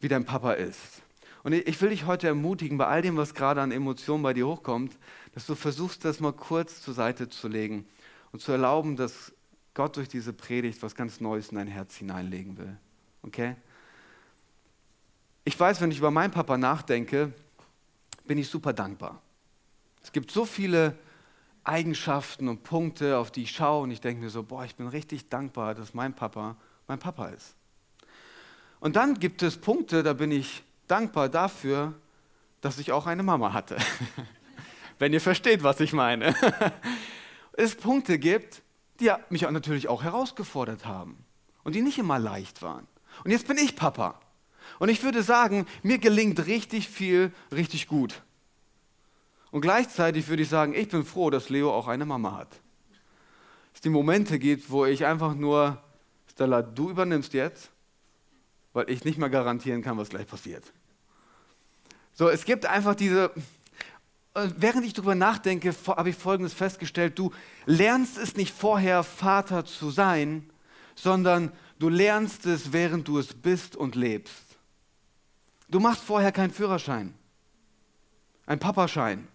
wie 0.00 0.08
dein 0.08 0.26
Papa 0.26 0.52
ist. 0.52 1.00
Und 1.44 1.52
ich 1.52 1.80
will 1.80 1.90
dich 1.90 2.06
heute 2.06 2.26
ermutigen, 2.26 2.78
bei 2.78 2.86
all 2.86 3.02
dem, 3.02 3.16
was 3.16 3.34
gerade 3.34 3.60
an 3.60 3.70
Emotionen 3.70 4.22
bei 4.22 4.32
dir 4.32 4.46
hochkommt, 4.46 4.96
dass 5.34 5.46
du 5.46 5.54
versuchst, 5.54 6.04
das 6.04 6.18
mal 6.18 6.32
kurz 6.32 6.80
zur 6.80 6.94
Seite 6.94 7.28
zu 7.28 7.48
legen 7.48 7.86
und 8.32 8.40
zu 8.40 8.50
erlauben, 8.50 8.96
dass 8.96 9.32
Gott 9.74 9.96
durch 9.96 10.08
diese 10.08 10.32
Predigt 10.32 10.82
was 10.82 10.94
ganz 10.94 11.20
Neues 11.20 11.50
in 11.50 11.56
dein 11.56 11.68
Herz 11.68 11.96
hineinlegen 11.96 12.56
will. 12.56 12.76
Okay? 13.22 13.56
Ich 15.44 15.58
weiß, 15.60 15.80
wenn 15.80 15.90
ich 15.90 15.98
über 15.98 16.10
meinen 16.10 16.30
Papa 16.30 16.56
nachdenke, 16.56 17.32
bin 18.24 18.38
ich 18.38 18.48
super 18.48 18.72
dankbar. 18.72 19.20
Es 20.02 20.12
gibt 20.12 20.30
so 20.30 20.46
viele 20.46 20.96
Eigenschaften 21.62 22.48
und 22.48 22.62
Punkte, 22.62 23.18
auf 23.18 23.30
die 23.30 23.42
ich 23.42 23.50
schaue 23.50 23.82
und 23.82 23.90
ich 23.90 24.00
denke 24.00 24.22
mir 24.22 24.30
so, 24.30 24.42
boah, 24.42 24.64
ich 24.64 24.76
bin 24.76 24.88
richtig 24.88 25.28
dankbar, 25.28 25.74
dass 25.74 25.94
mein 25.94 26.14
Papa 26.14 26.56
mein 26.86 26.98
Papa 26.98 27.28
ist. 27.28 27.54
Und 28.80 28.96
dann 28.96 29.18
gibt 29.18 29.42
es 29.42 29.56
Punkte, 29.56 30.02
da 30.02 30.12
bin 30.12 30.30
ich 30.30 30.62
dankbar 30.86 31.28
dafür, 31.28 31.94
dass 32.60 32.78
ich 32.78 32.92
auch 32.92 33.06
eine 33.06 33.22
Mama 33.22 33.52
hatte. 33.52 33.76
Wenn 34.98 35.12
ihr 35.12 35.20
versteht, 35.20 35.62
was 35.62 35.80
ich 35.80 35.92
meine. 35.92 36.34
es 37.52 37.74
Punkte 37.74 38.18
gibt, 38.18 38.62
die 39.00 39.10
mich 39.28 39.42
natürlich 39.42 39.88
auch 39.88 40.02
herausgefordert 40.02 40.86
haben 40.86 41.24
und 41.62 41.74
die 41.74 41.82
nicht 41.82 41.98
immer 41.98 42.18
leicht 42.18 42.62
waren. 42.62 42.86
Und 43.24 43.30
jetzt 43.30 43.46
bin 43.46 43.58
ich 43.58 43.76
Papa. 43.76 44.20
Und 44.78 44.88
ich 44.88 45.02
würde 45.02 45.22
sagen, 45.22 45.66
mir 45.82 45.98
gelingt 45.98 46.46
richtig 46.46 46.88
viel, 46.88 47.32
richtig 47.52 47.86
gut. 47.86 48.22
Und 49.50 49.60
gleichzeitig 49.60 50.28
würde 50.28 50.42
ich 50.42 50.48
sagen, 50.48 50.74
ich 50.74 50.88
bin 50.88 51.04
froh, 51.04 51.30
dass 51.30 51.48
Leo 51.48 51.72
auch 51.72 51.86
eine 51.86 52.06
Mama 52.06 52.36
hat. 52.36 52.60
Es 53.72 53.80
die 53.80 53.90
Momente 53.90 54.38
gibt, 54.38 54.70
wo 54.70 54.84
ich 54.84 55.04
einfach 55.04 55.34
nur 55.34 55.80
Stella, 56.30 56.62
du 56.62 56.90
übernimmst 56.90 57.32
jetzt, 57.34 57.70
weil 58.74 58.90
ich 58.90 59.04
nicht 59.04 59.16
mehr 59.16 59.30
garantieren 59.30 59.80
kann, 59.80 59.96
was 59.96 60.10
gleich 60.10 60.26
passiert. 60.26 60.64
So, 62.12 62.28
es 62.28 62.44
gibt 62.44 62.66
einfach 62.66 62.94
diese, 62.94 63.30
während 64.34 64.84
ich 64.84 64.92
darüber 64.92 65.14
nachdenke, 65.14 65.74
habe 65.86 66.10
ich 66.10 66.16
Folgendes 66.16 66.52
festgestellt, 66.52 67.18
du 67.18 67.32
lernst 67.64 68.18
es 68.18 68.36
nicht 68.36 68.52
vorher, 68.52 69.02
Vater 69.02 69.64
zu 69.64 69.90
sein, 69.90 70.50
sondern 70.94 71.50
du 71.78 71.88
lernst 71.88 72.44
es, 72.46 72.72
während 72.72 73.08
du 73.08 73.18
es 73.18 73.32
bist 73.32 73.74
und 73.74 73.94
lebst. 73.94 74.44
Du 75.68 75.80
machst 75.80 76.02
vorher 76.02 76.30
keinen 76.30 76.52
Führerschein, 76.52 77.14
einen 78.46 78.60
Papaschein. 78.60 79.26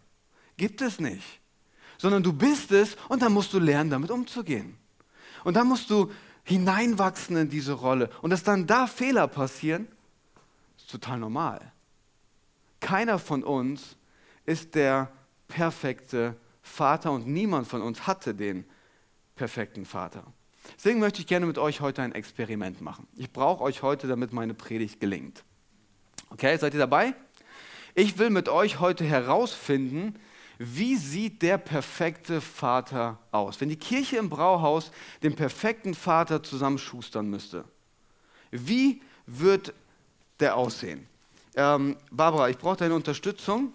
Gibt 0.57 0.81
es 0.81 0.99
nicht. 0.99 1.39
Sondern 1.97 2.23
du 2.23 2.31
bist 2.31 2.71
es 2.71 2.95
und 3.07 3.21
dann 3.21 3.33
musst 3.33 3.51
du 3.53 3.59
lernen, 3.59 3.89
damit 3.89 4.11
umzugehen. 4.11 4.77
Und 5.43 5.55
dann 5.55 5.67
musst 5.67 5.89
du 5.89 6.11
hineinwachsen 6.49 7.37
in 7.37 7.49
diese 7.49 7.73
Rolle. 7.73 8.09
Und 8.21 8.31
dass 8.31 8.43
dann 8.43 8.65
da 8.65 8.87
Fehler 8.87 9.27
passieren, 9.27 9.87
ist 10.77 10.89
total 10.89 11.19
normal. 11.19 11.71
Keiner 12.79 13.19
von 13.19 13.43
uns 13.43 13.95
ist 14.45 14.73
der 14.75 15.11
perfekte 15.47 16.35
Vater 16.61 17.11
und 17.11 17.27
niemand 17.27 17.67
von 17.67 17.81
uns 17.81 18.07
hatte 18.07 18.33
den 18.33 18.65
perfekten 19.35 19.85
Vater. 19.85 20.23
Deswegen 20.75 20.99
möchte 20.99 21.21
ich 21.21 21.27
gerne 21.27 21.45
mit 21.45 21.57
euch 21.57 21.81
heute 21.81 22.01
ein 22.01 22.13
Experiment 22.13 22.81
machen. 22.81 23.07
Ich 23.15 23.31
brauche 23.31 23.63
euch 23.63 23.81
heute, 23.81 24.07
damit 24.07 24.33
meine 24.33 24.53
Predigt 24.53 24.99
gelingt. 24.99 25.43
Okay, 26.29 26.57
seid 26.57 26.73
ihr 26.73 26.79
dabei? 26.79 27.13
Ich 27.95 28.17
will 28.17 28.29
mit 28.29 28.49
euch 28.49 28.79
heute 28.79 29.03
herausfinden, 29.03 30.15
wie 30.61 30.97
sieht 30.97 31.41
der 31.41 31.57
perfekte 31.57 32.41
Vater 32.41 33.17
aus? 33.31 33.61
Wenn 33.61 33.69
die 33.69 33.77
Kirche 33.77 34.17
im 34.17 34.29
Brauhaus 34.29 34.91
den 35.23 35.33
perfekten 35.33 35.93
Vater 35.93 36.43
zusammenschustern 36.43 37.29
müsste, 37.29 37.63
wie 38.51 39.01
wird 39.25 39.73
der 40.41 40.57
aussehen? 40.57 41.07
Ähm, 41.55 41.95
Barbara, 42.11 42.49
ich 42.49 42.57
brauche 42.57 42.75
deine 42.75 42.93
Unterstützung. 42.93 43.71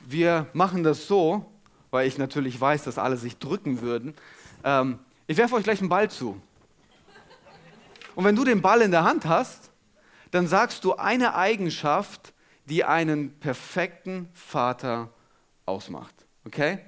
Wir 0.00 0.48
machen 0.54 0.82
das 0.82 1.06
so, 1.06 1.46
weil 1.92 2.08
ich 2.08 2.18
natürlich 2.18 2.60
weiß, 2.60 2.82
dass 2.82 2.98
alle 2.98 3.16
sich 3.16 3.38
drücken 3.38 3.80
würden. 3.80 4.14
Ähm, 4.64 4.98
ich 5.28 5.36
werfe 5.36 5.54
euch 5.54 5.62
gleich 5.62 5.78
einen 5.78 5.88
Ball 5.88 6.10
zu. 6.10 6.42
Und 8.16 8.24
wenn 8.24 8.34
du 8.34 8.42
den 8.42 8.60
Ball 8.60 8.82
in 8.82 8.90
der 8.90 9.04
Hand 9.04 9.24
hast, 9.24 9.70
dann 10.32 10.48
sagst 10.48 10.82
du 10.84 10.96
eine 10.96 11.36
Eigenschaft, 11.36 12.31
die 12.72 12.84
einen 12.84 13.38
perfekten 13.38 14.30
Vater 14.32 15.10
ausmacht. 15.66 16.14
Okay? 16.46 16.78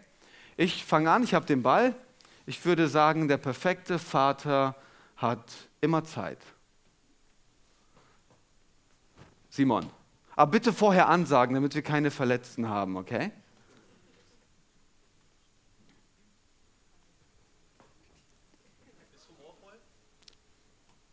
Ich 0.57 0.83
fange 0.83 1.11
an, 1.11 1.23
ich 1.23 1.35
habe 1.35 1.45
den 1.45 1.63
Ball. 1.63 1.95
Ich 2.47 2.65
würde 2.65 2.89
sagen, 2.89 3.29
der 3.29 3.37
perfekte 3.37 3.99
Vater 3.99 4.77
hat 5.19 5.45
immer 5.83 6.03
Zeit. 6.03 6.39
Simon. 9.51 9.91
Aber 10.35 10.53
bitte 10.53 10.73
vorher 10.73 11.11
ansagen, 11.11 11.55
damit 11.55 11.75
wir 11.75 11.83
keine 11.83 12.11
Verletzten 12.11 12.67
haben, 12.67 12.97
okay? 12.97 13.31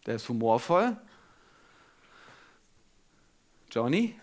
Der 0.05 0.15
ist 0.15 0.29
humorvoll. 0.29 0.95
Johnny? 3.69 4.20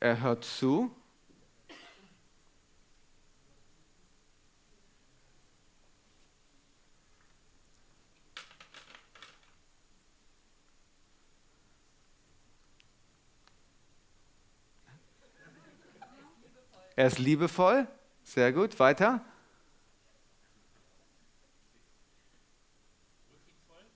Er 0.00 0.20
hört 0.20 0.44
zu. 0.44 0.94
Er 16.94 17.06
ist 17.06 17.18
liebevoll. 17.18 17.86
Sehr 18.24 18.52
gut. 18.52 18.78
Weiter. 18.78 19.24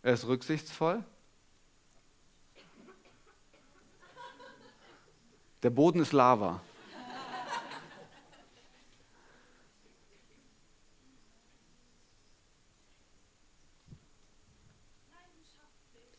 Er 0.02 0.14
ist 0.14 0.26
rücksichtsvoll. 0.26 1.04
Der 5.62 5.70
Boden 5.70 6.00
ist 6.00 6.12
Lava. 6.12 6.60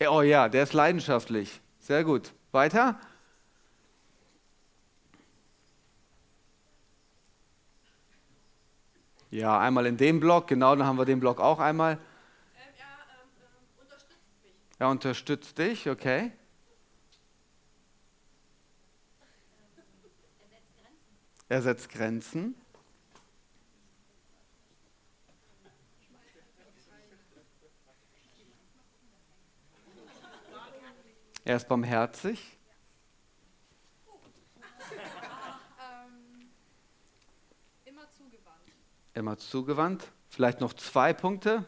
Oh 0.10 0.22
ja, 0.22 0.50
der 0.50 0.64
ist 0.64 0.74
leidenschaftlich. 0.74 1.62
Sehr 1.80 2.04
gut. 2.04 2.34
Weiter. 2.52 3.00
Ja, 9.32 9.60
einmal 9.60 9.86
in 9.88 9.98
dem 9.98 10.20
Block, 10.20 10.48
genau, 10.48 10.76
dann 10.76 10.86
haben 10.86 10.98
wir 10.98 11.06
den 11.06 11.20
Block 11.20 11.40
auch 11.40 11.60
einmal. 11.60 11.94
Ähm, 11.94 12.00
er 12.56 12.86
ähm, 12.86 13.30
ähm, 13.40 13.82
unterstützt 13.82 14.44
mich. 14.44 14.54
Er 14.78 14.90
unterstützt 14.90 15.58
dich, 15.58 15.90
okay. 15.90 16.32
Er 21.50 21.62
setzt 21.62 21.90
Grenzen. 21.90 22.56
Er 31.46 31.58
ist 31.58 31.68
barmherzig. 31.68 32.58
Immer 37.84 38.10
zugewandt. 38.10 38.72
Immer 39.14 39.38
zugewandt. 39.38 40.12
Vielleicht 40.30 40.62
noch 40.62 40.74
zwei 40.74 41.14
Punkte. 41.14 41.66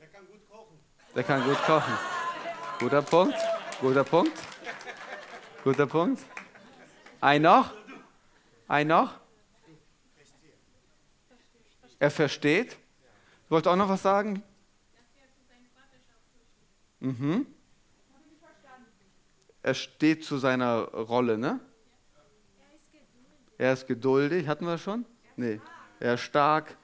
Der 0.00 0.06
kann 0.08 0.26
gut 0.26 0.48
kochen. 0.48 0.78
Der 1.16 1.24
kann 1.24 1.44
gut 1.44 1.62
kochen. 1.64 1.98
Guter 2.78 3.02
Punkt. 3.02 3.36
Guter 3.80 4.04
Punkt. 4.04 4.38
Guter 5.64 5.86
Punkt. 5.86 6.37
Ein 7.20 7.42
noch? 7.42 7.74
Ein 8.68 8.88
noch? 8.88 9.14
Er 11.98 12.10
versteht. 12.10 12.72
Du 12.72 13.54
wolltest 13.54 13.68
auch 13.68 13.76
noch 13.76 13.88
was 13.88 14.02
sagen? 14.02 14.42
Mhm. 17.00 17.46
Er 19.62 19.74
steht 19.74 20.24
zu 20.24 20.38
seiner 20.38 20.82
Rolle, 20.92 21.36
ne? 21.38 21.60
Er 23.58 23.72
ist 23.72 23.86
geduldig. 23.88 24.46
Hatten 24.46 24.66
wir 24.66 24.78
schon? 24.78 25.04
Nee. 25.36 25.60
Er 25.98 26.14
ist 26.14 26.20
stark. 26.20 26.76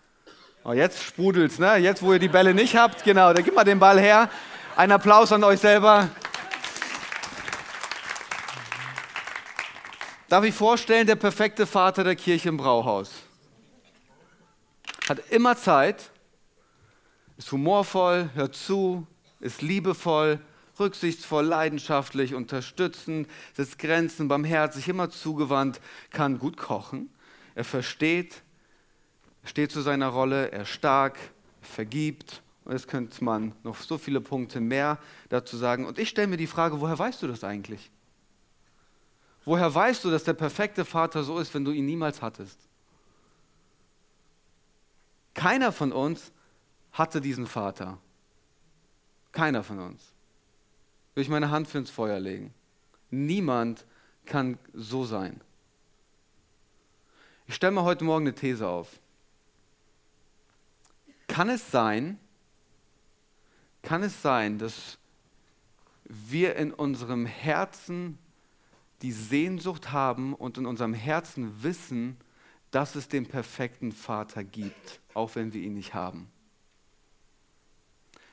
Oh, 0.65 0.73
jetzt 0.73 1.03
sprudelt's, 1.03 1.59
ne? 1.59 1.77
Jetzt, 1.77 2.03
wo 2.03 2.13
ihr 2.13 2.19
die 2.19 2.29
Bälle 2.29 2.55
nicht 2.55 2.75
habt, 2.75 3.05
genau, 3.05 3.33
dann 3.33 3.45
gib 3.45 3.55
mal 3.55 3.65
den 3.65 3.79
Ball 3.79 4.01
her. 4.01 4.31
Ein 4.75 4.91
Applaus 4.91 5.31
an 5.31 5.45
euch 5.45 5.61
selber. 5.61 6.09
Darf 10.35 10.43
ich 10.43 10.55
vorstellen, 10.57 11.07
der 11.07 11.15
perfekte 11.15 11.65
Vater 11.65 12.03
der 12.03 12.17
Kirche 12.17 12.49
im 12.49 12.57
Brauhaus. 12.57 13.23
Hat 15.09 15.31
immer 15.31 15.57
Zeit, 15.57 16.11
ist 17.39 17.53
humorvoll, 17.53 18.31
hört 18.35 18.57
zu, 18.57 19.07
ist 19.39 19.63
liebevoll, 19.63 20.41
rücksichtsvoll, 20.81 21.45
leidenschaftlich, 21.45 22.35
unterstützend, 22.35 23.29
setzt 23.53 23.79
Grenzen, 23.79 24.27
barmherzig, 24.27 24.89
immer 24.89 25.09
zugewandt, 25.09 25.81
kann 26.11 26.41
gut 26.41 26.57
kochen. 26.57 27.11
Er 27.55 27.63
versteht, 27.63 28.43
steht 29.45 29.71
zu 29.71 29.83
seiner 29.83 30.09
Rolle, 30.09 30.51
er 30.51 30.63
ist 30.63 30.71
stark, 30.71 31.17
vergibt. 31.63 32.43
Und 32.65 32.73
jetzt 32.73 32.89
könnte 32.89 33.23
man 33.23 33.53
noch 33.63 33.77
so 33.77 33.99
viele 33.99 34.21
Punkte 34.21 34.59
mehr 34.59 34.99
dazu 35.29 35.57
sagen. 35.57 35.87
Und 35.87 36.01
ich 36.01 36.09
stelle 36.09 36.27
mir 36.27 36.39
die 36.39 36.49
Frage, 36.49 36.81
woher 36.81 36.99
weißt 36.99 37.23
du 37.23 37.29
das 37.29 37.45
eigentlich? 37.45 37.93
Woher 39.45 39.75
weißt 39.75 40.05
du, 40.05 40.11
dass 40.11 40.25
der 40.25 40.33
perfekte 40.35 40.85
Vater 40.85 41.23
so 41.23 41.39
ist, 41.39 41.53
wenn 41.55 41.65
du 41.65 41.71
ihn 41.71 41.85
niemals 41.85 42.23
hattest? 42.23 42.59
Keiner 45.35 45.73
von 45.73 45.93
uns 45.93 46.33
hatte 46.93 47.21
diesen 47.21 47.47
Vater. 47.47 47.99
Keiner 49.33 49.63
von 49.63 49.81
uns. 49.81 50.13
Will 51.15 51.23
ich 51.23 51.29
meine 51.29 51.51
Hand 51.51 51.69
für 51.69 51.79
ins 51.79 51.91
Feuer 51.91 52.21
legen. 52.21 52.55
Niemand 53.11 53.85
kann 54.25 54.59
so 54.73 55.05
sein. 55.05 55.41
Ich 57.47 57.55
stelle 57.55 57.73
mir 57.73 57.83
heute 57.83 58.05
Morgen 58.05 58.27
eine 58.27 58.35
These 58.35 58.67
auf. 58.67 58.99
Kann 61.27 61.51
es 61.51 61.71
sein, 61.71 62.19
kann 63.83 64.03
es 64.03 64.23
sein, 64.23 64.59
dass 64.59 64.99
wir 66.05 66.57
in 66.57 66.73
unserem 66.73 67.27
Herzen 67.27 68.19
die 69.03 69.13
Sehnsucht 69.13 69.93
haben 69.93 70.35
und 70.35 70.59
in 70.59 70.67
unserem 70.67 70.95
Herzen 70.95 71.63
wissen, 71.63 72.17
dass 72.71 72.95
es 72.95 73.09
den 73.09 73.27
perfekten 73.27 73.93
Vater 73.93 74.43
gibt, 74.43 75.01
auch 75.15 75.35
wenn 75.35 75.53
wir 75.53 75.63
ihn 75.63 75.75
nicht 75.75 75.95
haben. 75.95 76.29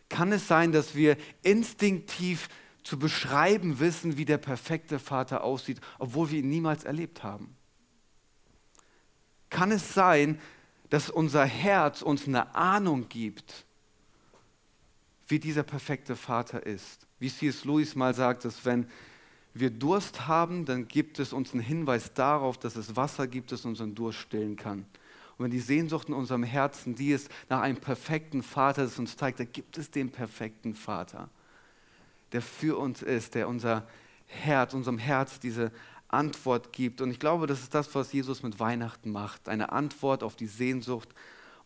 Kann 0.09 0.31
es 0.31 0.47
sein, 0.47 0.71
dass 0.71 0.95
wir 0.95 1.15
instinktiv 1.41 2.49
zu 2.83 2.97
beschreiben 2.97 3.79
wissen, 3.79 4.17
wie 4.17 4.25
der 4.25 4.37
perfekte 4.37 4.99
Vater 4.99 5.43
aussieht, 5.43 5.79
obwohl 5.99 6.31
wir 6.31 6.39
ihn 6.39 6.49
niemals 6.49 6.83
erlebt 6.83 7.23
haben? 7.23 7.55
Kann 9.49 9.71
es 9.71 9.93
sein, 9.93 10.39
dass 10.89 11.09
unser 11.09 11.45
Herz 11.45 12.01
uns 12.01 12.27
eine 12.27 12.55
Ahnung 12.55 13.07
gibt, 13.09 13.65
wie 15.27 15.39
dieser 15.39 15.63
perfekte 15.63 16.15
Vater 16.15 16.65
ist? 16.65 17.07
Wie 17.19 17.29
C.S. 17.29 17.63
Lewis 17.63 17.95
mal 17.95 18.13
sagt, 18.13 18.43
dass 18.43 18.65
wenn 18.65 18.89
wir 19.53 19.69
Durst 19.69 20.27
haben, 20.27 20.65
dann 20.65 20.87
gibt 20.87 21.19
es 21.19 21.33
uns 21.33 21.53
einen 21.53 21.61
Hinweis 21.61 22.13
darauf, 22.13 22.57
dass 22.57 22.75
es 22.75 22.95
Wasser 22.95 23.27
gibt, 23.27 23.51
das 23.51 23.65
unseren 23.65 23.95
Durst 23.95 24.19
stillen 24.19 24.55
kann. 24.55 24.85
Und 25.37 25.45
wenn 25.45 25.51
die 25.51 25.59
Sehnsucht 25.59 26.07
in 26.07 26.13
unserem 26.13 26.43
Herzen 26.43 26.95
die 26.95 27.11
ist 27.11 27.29
nach 27.49 27.61
einem 27.61 27.77
perfekten 27.77 28.43
Vater, 28.43 28.83
das 28.83 28.99
uns 28.99 29.17
zeigt, 29.17 29.39
da 29.39 29.43
gibt 29.43 29.77
es 29.77 29.91
den 29.91 30.11
perfekten 30.11 30.73
Vater, 30.73 31.29
der 32.31 32.41
für 32.41 32.77
uns 32.77 33.01
ist, 33.01 33.35
der 33.35 33.47
unser 33.47 33.87
Herz, 34.27 34.73
unserem 34.73 34.97
Herz 34.97 35.39
diese 35.39 35.71
Antwort 36.07 36.71
gibt. 36.73 37.01
Und 37.01 37.11
ich 37.11 37.19
glaube, 37.19 37.47
das 37.47 37.61
ist 37.61 37.73
das, 37.73 37.93
was 37.95 38.13
Jesus 38.13 38.43
mit 38.43 38.59
Weihnachten 38.59 39.11
macht, 39.11 39.49
eine 39.49 39.71
Antwort 39.71 40.23
auf 40.23 40.35
die 40.35 40.47
Sehnsucht 40.47 41.09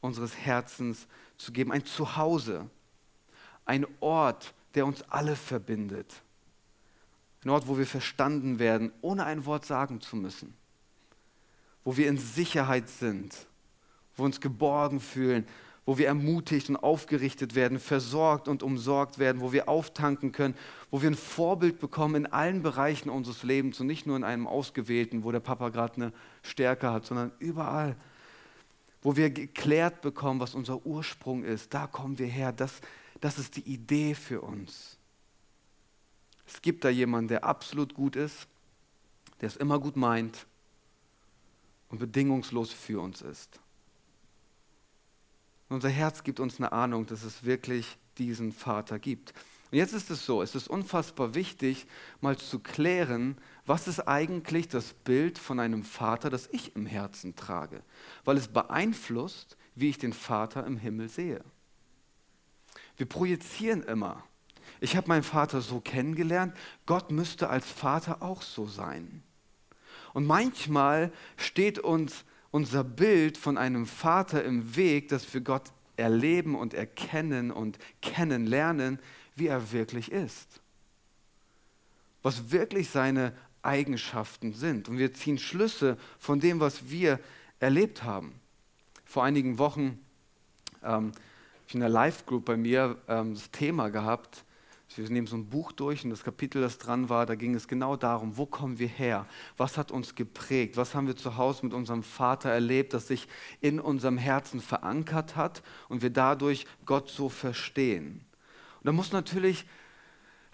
unseres 0.02 0.36
Herzens 0.36 1.08
zu 1.38 1.52
geben, 1.52 1.72
ein 1.72 1.86
Zuhause, 1.86 2.70
ein 3.66 3.86
Ort, 4.00 4.54
der 4.76 4.86
uns 4.86 5.04
alle 5.10 5.36
verbindet. 5.36 6.22
Ein 7.46 7.52
Ort, 7.52 7.68
wo 7.68 7.78
wir 7.78 7.86
verstanden 7.86 8.58
werden, 8.58 8.92
ohne 9.02 9.26
ein 9.26 9.46
Wort 9.46 9.66
sagen 9.66 10.02
zu 10.02 10.16
müssen. 10.16 10.56
Wo 11.84 11.96
wir 11.96 12.10
in 12.10 12.18
Sicherheit 12.18 12.90
sind, 12.90 13.36
wo 14.16 14.24
wir 14.24 14.26
uns 14.26 14.42
geborgen 14.42 15.00
fühlen, 15.00 15.46
wo 15.86 16.00
wir 16.00 16.08
ermutigt 16.08 16.70
und 16.70 16.78
aufgerichtet 16.78 17.54
werden, 17.54 17.78
versorgt 17.78 18.48
und 18.48 18.64
umsorgt 18.64 19.20
werden, 19.20 19.42
wo 19.42 19.52
wir 19.52 19.70
auftanken 19.70 20.32
können, 20.32 20.56
wo 20.90 21.04
wir 21.04 21.12
ein 21.12 21.16
Vorbild 21.16 21.80
bekommen 21.80 22.26
in 22.26 22.34
allen 22.34 22.64
Bereichen 22.64 23.12
unseres 23.12 23.44
Lebens 23.44 23.80
und 23.80 23.86
nicht 23.86 24.08
nur 24.08 24.18
in 24.18 24.24
einem 24.24 24.48
ausgewählten, 24.48 25.24
wo 25.24 25.32
der 25.32 25.40
Papa 25.40 25.70
gerade 25.70 25.96
eine 25.96 26.14
Stärke 26.42 26.92
hat, 26.92 27.06
sondern 27.06 27.32
überall, 27.38 27.96
wo 29.04 29.16
wir 29.16 29.30
geklärt 29.30 30.02
bekommen, 30.02 30.40
was 30.40 30.56
unser 30.56 30.84
Ursprung 30.84 31.44
ist. 31.44 31.72
Da 31.76 31.86
kommen 31.86 32.18
wir 32.18 32.26
her. 32.26 32.52
Das, 32.52 32.82
das 33.22 33.38
ist 33.38 33.56
die 33.56 33.72
Idee 33.72 34.16
für 34.16 34.42
uns. 34.42 34.98
Es 36.48 36.62
gibt 36.62 36.84
da 36.84 36.90
jemanden, 36.90 37.30
der 37.30 37.44
absolut 37.44 37.94
gut 37.94 38.16
ist, 38.16 38.48
der 39.42 39.48
es 39.48 39.56
immer 39.56 39.80
gut 39.80 39.96
meint 39.96 40.46
und 41.90 42.00
bedingungslos 42.00 42.72
für 42.72 43.02
uns 43.02 43.22
ist. 43.22 43.60
Und 45.68 45.78
unser 45.78 45.90
Herz 45.90 46.24
gibt 46.24 46.40
uns 46.40 46.60
eine 46.60 46.72
Ahnung, 46.72 47.06
dass 47.06 47.24
es 47.24 47.44
wirklich 47.44 47.98
diesen 48.18 48.52
Vater 48.52 49.00
gibt. 49.00 49.34
Und 49.72 49.80
jetzt 49.80 49.94
ist 49.94 50.12
es 50.12 50.26
so, 50.26 50.42
es 50.42 50.56
ist 50.56 50.68
unfassbar 50.68 51.34
wichtig, 51.34 51.88
mal 52.22 52.38
zu 52.38 52.60
klären, 52.60 53.38
was 53.66 53.88
ist 53.88 54.08
eigentlich 54.08 54.68
das 54.68 54.94
Bild 54.94 55.40
von 55.40 55.60
einem 55.60 55.84
Vater, 55.84 56.30
das 56.30 56.48
ich 56.52 56.76
im 56.76 56.86
Herzen 56.86 57.36
trage, 57.36 57.82
weil 58.24 58.38
es 58.38 58.48
beeinflusst, 58.48 59.58
wie 59.74 59.90
ich 59.90 59.98
den 59.98 60.14
Vater 60.14 60.66
im 60.66 60.78
Himmel 60.78 61.10
sehe. 61.10 61.44
Wir 62.98 63.08
projizieren 63.08 63.84
immer. 63.84 64.24
Ich 64.86 64.96
habe 64.96 65.08
meinen 65.08 65.24
Vater 65.24 65.62
so 65.62 65.80
kennengelernt, 65.80 66.56
Gott 66.86 67.10
müsste 67.10 67.50
als 67.50 67.66
Vater 67.68 68.22
auch 68.22 68.44
so 68.44 68.68
sein. 68.68 69.24
Und 70.14 70.28
manchmal 70.28 71.12
steht 71.38 71.80
uns 71.80 72.24
unser 72.52 72.84
Bild 72.84 73.36
von 73.36 73.58
einem 73.58 73.88
Vater 73.88 74.44
im 74.44 74.76
Weg, 74.76 75.08
dass 75.08 75.34
wir 75.34 75.42
Gott 75.42 75.72
erleben 75.98 76.54
und 76.54 76.76
erkennen 76.76 77.50
und 77.50 77.80
kennenlernen, 78.04 79.00
wie 79.36 79.48
er 79.48 79.72
wirklich 79.72 80.12
ist. 80.12 80.62
Was 82.22 82.52
wirklich 82.52 82.92
seine 82.92 83.34
Eigenschaften 83.64 84.54
sind. 84.54 84.88
Und 84.88 85.00
wir 85.00 85.16
ziehen 85.16 85.40
Schlüsse 85.40 85.98
von 86.20 86.40
dem, 86.40 86.60
was 86.60 86.92
wir 86.92 87.20
erlebt 87.60 88.04
haben. 88.04 88.40
Vor 89.04 89.24
einigen 89.24 89.58
Wochen 89.58 89.98
ähm, 90.84 91.12
ich 91.68 91.74
in 91.74 91.80
der 91.80 91.90
Live-Group 91.90 92.46
bei 92.46 92.56
mir 92.56 93.00
ähm, 93.08 93.34
das 93.34 93.50
Thema 93.50 93.90
gehabt. 93.90 94.46
Wir 94.98 95.10
nehmen 95.10 95.28
so 95.28 95.36
ein 95.36 95.50
Buch 95.50 95.72
durch 95.72 96.04
und 96.04 96.10
das 96.10 96.24
Kapitel, 96.24 96.62
das 96.62 96.78
dran 96.78 97.10
war, 97.10 97.26
da 97.26 97.36
ging 97.36 97.56
es 97.56 97.68
genau 97.68 97.96
darum, 97.96 98.38
wo 98.38 98.46
kommen 98.46 98.80
wir 98.80 98.88
her? 98.88 99.26
Was 99.58 99.78
hat 99.78 99.92
uns 99.92 100.16
geprägt? 100.16 100.78
Was 100.78 100.96
haben 100.96 101.08
wir 101.08 101.16
zu 101.16 101.38
Hause 101.38 101.66
mit 101.66 101.74
unserem 101.74 102.04
Vater 102.04 102.50
erlebt, 102.50 102.94
das 102.94 103.08
sich 103.08 103.28
in 103.62 103.80
unserem 103.80 104.18
Herzen 104.18 104.62
verankert 104.62 105.36
hat 105.36 105.64
und 105.90 106.02
wir 106.02 106.12
dadurch 106.12 106.66
Gott 106.86 107.10
so 107.10 107.30
verstehen? 107.30 108.26
Und 108.80 108.86
da 108.86 108.92
muss 108.92 109.12
natürlich 109.12 109.66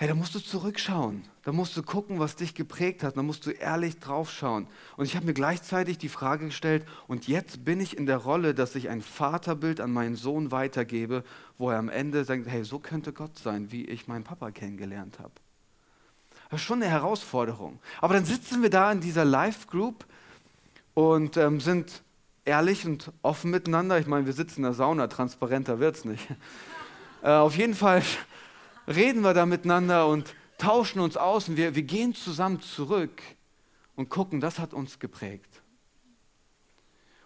Hey, 0.01 0.07
da 0.07 0.15
musst 0.15 0.33
du 0.33 0.39
zurückschauen. 0.39 1.21
Da 1.43 1.51
musst 1.51 1.77
du 1.77 1.83
gucken, 1.83 2.17
was 2.17 2.35
dich 2.35 2.55
geprägt 2.55 3.03
hat. 3.03 3.17
Da 3.17 3.21
musst 3.21 3.45
du 3.45 3.51
ehrlich 3.51 3.99
draufschauen. 3.99 4.65
Und 4.97 5.05
ich 5.05 5.15
habe 5.15 5.27
mir 5.27 5.35
gleichzeitig 5.35 5.99
die 5.99 6.09
Frage 6.09 6.47
gestellt, 6.47 6.87
und 7.07 7.27
jetzt 7.27 7.65
bin 7.65 7.79
ich 7.79 7.95
in 7.95 8.07
der 8.07 8.17
Rolle, 8.17 8.55
dass 8.55 8.73
ich 8.73 8.89
ein 8.89 9.03
Vaterbild 9.03 9.79
an 9.79 9.91
meinen 9.91 10.15
Sohn 10.15 10.49
weitergebe, 10.49 11.23
wo 11.59 11.69
er 11.69 11.77
am 11.77 11.87
Ende 11.87 12.25
sagt, 12.25 12.47
hey, 12.47 12.63
so 12.63 12.79
könnte 12.79 13.13
Gott 13.13 13.37
sein, 13.37 13.71
wie 13.71 13.85
ich 13.85 14.07
meinen 14.07 14.23
Papa 14.23 14.49
kennengelernt 14.49 15.19
habe. 15.19 15.33
Das 16.49 16.61
ist 16.61 16.65
schon 16.65 16.81
eine 16.81 16.91
Herausforderung. 16.91 17.77
Aber 17.99 18.15
dann 18.15 18.25
sitzen 18.25 18.63
wir 18.63 18.71
da 18.71 18.91
in 18.91 19.01
dieser 19.01 19.23
Live-Group 19.23 20.03
und 20.95 21.37
ähm, 21.37 21.59
sind 21.59 22.01
ehrlich 22.43 22.87
und 22.87 23.11
offen 23.21 23.51
miteinander. 23.51 23.99
Ich 23.99 24.07
meine, 24.07 24.25
wir 24.25 24.33
sitzen 24.33 24.61
in 24.61 24.63
der 24.63 24.73
Sauna, 24.73 25.05
transparenter 25.05 25.79
wird 25.79 25.97
es 25.97 26.05
nicht. 26.05 26.27
Äh, 27.23 27.29
auf 27.29 27.55
jeden 27.55 27.75
Fall 27.75 28.01
reden 28.95 29.21
wir 29.21 29.33
da 29.33 29.45
miteinander 29.45 30.07
und 30.07 30.35
tauschen 30.57 30.99
uns 30.99 31.17
aus 31.17 31.49
und 31.49 31.57
wir, 31.57 31.75
wir 31.75 31.83
gehen 31.83 32.13
zusammen 32.13 32.61
zurück 32.61 33.21
und 33.95 34.09
gucken, 34.09 34.39
das 34.39 34.59
hat 34.59 34.73
uns 34.73 34.99
geprägt. 34.99 35.61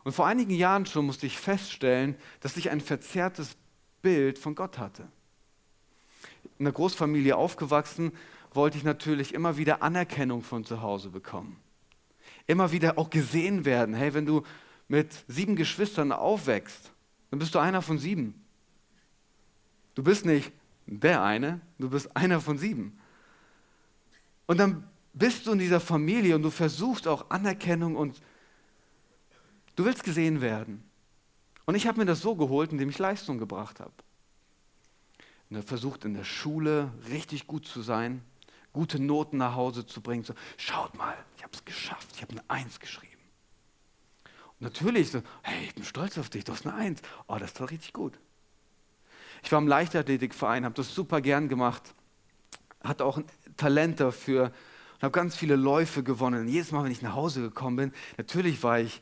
Und 0.03 0.13
vor 0.13 0.27
einigen 0.27 0.53
Jahren 0.53 0.85
schon 0.85 1.05
musste 1.05 1.25
ich 1.25 1.37
feststellen, 1.37 2.15
dass 2.39 2.57
ich 2.57 2.69
ein 2.69 2.79
verzerrtes 2.79 3.57
Bild 4.01 4.37
von 4.37 4.55
Gott 4.55 4.77
hatte. 4.77 5.07
In 6.59 6.65
der 6.65 6.73
Großfamilie 6.73 7.35
aufgewachsen, 7.35 8.11
wollte 8.53 8.77
ich 8.77 8.83
natürlich 8.83 9.33
immer 9.33 9.57
wieder 9.57 9.83
Anerkennung 9.83 10.41
von 10.41 10.63
zu 10.63 10.81
Hause 10.81 11.09
bekommen. 11.09 11.57
Immer 12.47 12.71
wieder 12.71 12.97
auch 12.97 13.09
gesehen 13.09 13.65
werden. 13.65 13.95
Hey, 13.95 14.13
wenn 14.13 14.25
du 14.25 14.43
mit 14.87 15.25
sieben 15.27 15.55
Geschwistern 15.55 16.11
aufwächst, 16.11 16.91
dann 17.31 17.39
bist 17.39 17.53
du 17.55 17.59
einer 17.59 17.81
von 17.81 17.97
sieben. 17.97 18.45
Du 19.95 20.03
bist 20.03 20.25
nicht 20.25 20.51
der 20.87 21.23
eine, 21.23 21.61
du 21.79 21.89
bist 21.89 22.15
einer 22.15 22.39
von 22.39 22.57
sieben. 22.57 22.99
Und 24.45 24.59
dann 24.59 24.87
bist 25.13 25.47
du 25.47 25.53
in 25.53 25.59
dieser 25.59 25.79
Familie 25.79 26.35
und 26.35 26.43
du 26.43 26.51
versuchst 26.51 27.07
auch 27.07 27.29
Anerkennung 27.29 27.95
und 27.95 28.21
du 29.75 29.85
willst 29.85 30.03
gesehen 30.03 30.41
werden. 30.41 30.83
Und 31.65 31.75
ich 31.75 31.87
habe 31.87 31.99
mir 31.99 32.05
das 32.05 32.21
so 32.21 32.35
geholt, 32.35 32.71
indem 32.71 32.89
ich 32.89 32.99
Leistung 32.99 33.39
gebracht 33.39 33.79
habe. 33.79 33.93
Er 35.49 35.63
versucht 35.63 36.05
in 36.05 36.13
der 36.13 36.25
Schule 36.25 36.91
richtig 37.09 37.47
gut 37.47 37.65
zu 37.65 37.81
sein, 37.81 38.21
gute 38.73 38.99
Noten 38.99 39.37
nach 39.37 39.55
Hause 39.55 39.85
zu 39.85 40.01
bringen. 40.01 40.23
So, 40.23 40.33
schaut 40.57 40.95
mal, 40.97 41.15
ich 41.37 41.43
habe 41.43 41.53
es 41.53 41.63
geschafft, 41.63 42.09
ich 42.13 42.21
habe 42.21 42.33
eine 42.33 42.49
Eins 42.49 42.79
geschrieben. 42.79 43.13
Und 44.59 44.61
natürlich 44.61 45.11
so, 45.11 45.21
hey, 45.43 45.65
ich 45.65 45.75
bin 45.75 45.83
stolz 45.83 46.17
auf 46.17 46.29
dich, 46.29 46.43
du 46.43 46.51
hast 46.51 46.67
eine 46.67 46.75
Eins. 46.75 47.01
Oh, 47.27 47.37
das 47.37 47.53
doch 47.53 47.71
richtig 47.71 47.93
gut. 47.93 48.19
Ich 49.43 49.51
war 49.51 49.59
im 49.59 49.67
Leichtathletikverein, 49.67 50.65
habe 50.65 50.75
das 50.75 50.93
super 50.93 51.21
gern 51.21 51.49
gemacht, 51.49 51.93
hatte 52.83 53.05
auch 53.05 53.17
ein 53.17 53.25
Talent 53.57 53.99
dafür 53.99 54.45
und 54.95 55.03
habe 55.03 55.11
ganz 55.11 55.35
viele 55.35 55.55
Läufe 55.55 56.03
gewonnen. 56.03 56.41
Und 56.41 56.47
jedes 56.47 56.71
Mal, 56.71 56.83
wenn 56.83 56.91
ich 56.91 57.01
nach 57.01 57.15
Hause 57.15 57.41
gekommen 57.41 57.75
bin, 57.75 57.93
natürlich 58.17 58.61
war 58.63 58.79
ich, 58.79 59.01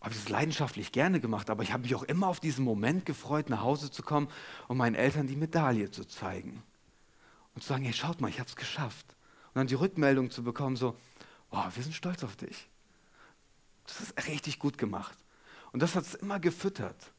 habe 0.00 0.12
ich 0.12 0.20
das 0.20 0.28
leidenschaftlich 0.28 0.92
gerne 0.92 1.20
gemacht, 1.20 1.50
aber 1.50 1.62
ich 1.62 1.72
habe 1.72 1.82
mich 1.82 1.94
auch 1.94 2.02
immer 2.04 2.28
auf 2.28 2.40
diesen 2.40 2.64
Moment 2.64 3.04
gefreut, 3.04 3.50
nach 3.50 3.60
Hause 3.60 3.90
zu 3.90 4.02
kommen 4.02 4.28
und 4.68 4.78
meinen 4.78 4.94
Eltern 4.94 5.26
die 5.26 5.36
Medaille 5.36 5.90
zu 5.90 6.04
zeigen. 6.04 6.62
Und 7.54 7.62
zu 7.62 7.68
sagen, 7.68 7.84
hey, 7.84 7.92
schaut 7.92 8.20
mal, 8.20 8.28
ich 8.28 8.38
habe 8.38 8.48
es 8.48 8.56
geschafft. 8.56 9.06
Und 9.48 9.56
dann 9.56 9.66
die 9.66 9.74
Rückmeldung 9.74 10.30
zu 10.30 10.42
bekommen, 10.42 10.76
so, 10.76 10.96
oh, 11.50 11.64
wir 11.74 11.82
sind 11.82 11.94
stolz 11.94 12.22
auf 12.24 12.36
dich. 12.36 12.68
Das 13.86 14.00
ist 14.00 14.28
richtig 14.28 14.58
gut 14.58 14.78
gemacht. 14.78 15.16
Und 15.72 15.82
das 15.82 15.94
hat 15.94 16.04
es 16.04 16.14
immer 16.14 16.40
gefüttert. 16.40 17.12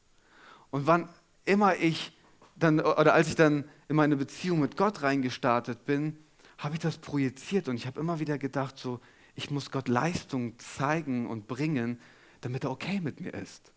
Und 0.70 0.86
wann 0.86 1.08
immer 1.44 1.76
ich 1.76 2.12
dann, 2.56 2.80
oder 2.80 3.14
als 3.14 3.28
ich 3.28 3.34
dann 3.34 3.64
in 3.88 3.96
meine 3.96 4.16
Beziehung 4.16 4.60
mit 4.60 4.76
Gott 4.76 5.02
reingestartet 5.02 5.84
bin, 5.84 6.18
habe 6.58 6.74
ich 6.74 6.80
das 6.80 6.98
projiziert 6.98 7.68
und 7.68 7.76
ich 7.76 7.86
habe 7.86 7.98
immer 8.00 8.20
wieder 8.20 8.38
gedacht, 8.38 8.78
so, 8.78 9.00
ich 9.34 9.50
muss 9.50 9.70
Gott 9.70 9.88
Leistung 9.88 10.58
zeigen 10.58 11.26
und 11.26 11.48
bringen, 11.48 12.00
damit 12.40 12.64
er 12.64 12.70
okay 12.70 13.00
mit 13.00 13.20
mir 13.20 13.34
ist. 13.34 13.72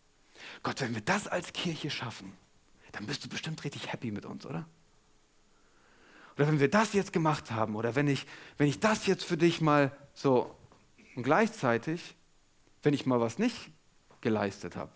Gott, 0.64 0.82
wenn 0.82 0.94
wir 0.94 1.02
das 1.02 1.28
als 1.28 1.54
Kirche 1.54 1.90
schaffen, 1.90 2.34
dann 2.92 3.06
bist 3.06 3.24
du 3.24 3.30
bestimmt 3.30 3.64
richtig 3.64 3.92
happy 3.92 4.12
mit 4.12 4.26
uns, 4.26 4.46
oder? 4.46 4.68
Oder 6.36 6.48
wenn 6.48 6.60
wir 6.60 6.70
das 6.70 6.94
jetzt 6.94 7.14
gemacht 7.14 7.52
haben, 7.52 7.76
oder 7.76 7.96
wenn 7.96 8.08
ich, 8.08 8.28
wenn 8.58 8.68
ich 8.68 8.80
das 8.80 9.08
jetzt 9.08 9.24
für 9.24 9.38
dich 9.38 9.62
mal 9.62 9.96
so, 10.14 10.54
und 11.16 11.24
gleichzeitig, 11.24 12.16
wenn 12.84 12.94
ich 12.94 13.06
mal 13.06 13.22
was 13.22 13.40
nicht 13.40 13.72
geleistet 14.22 14.76
habe, 14.76 14.92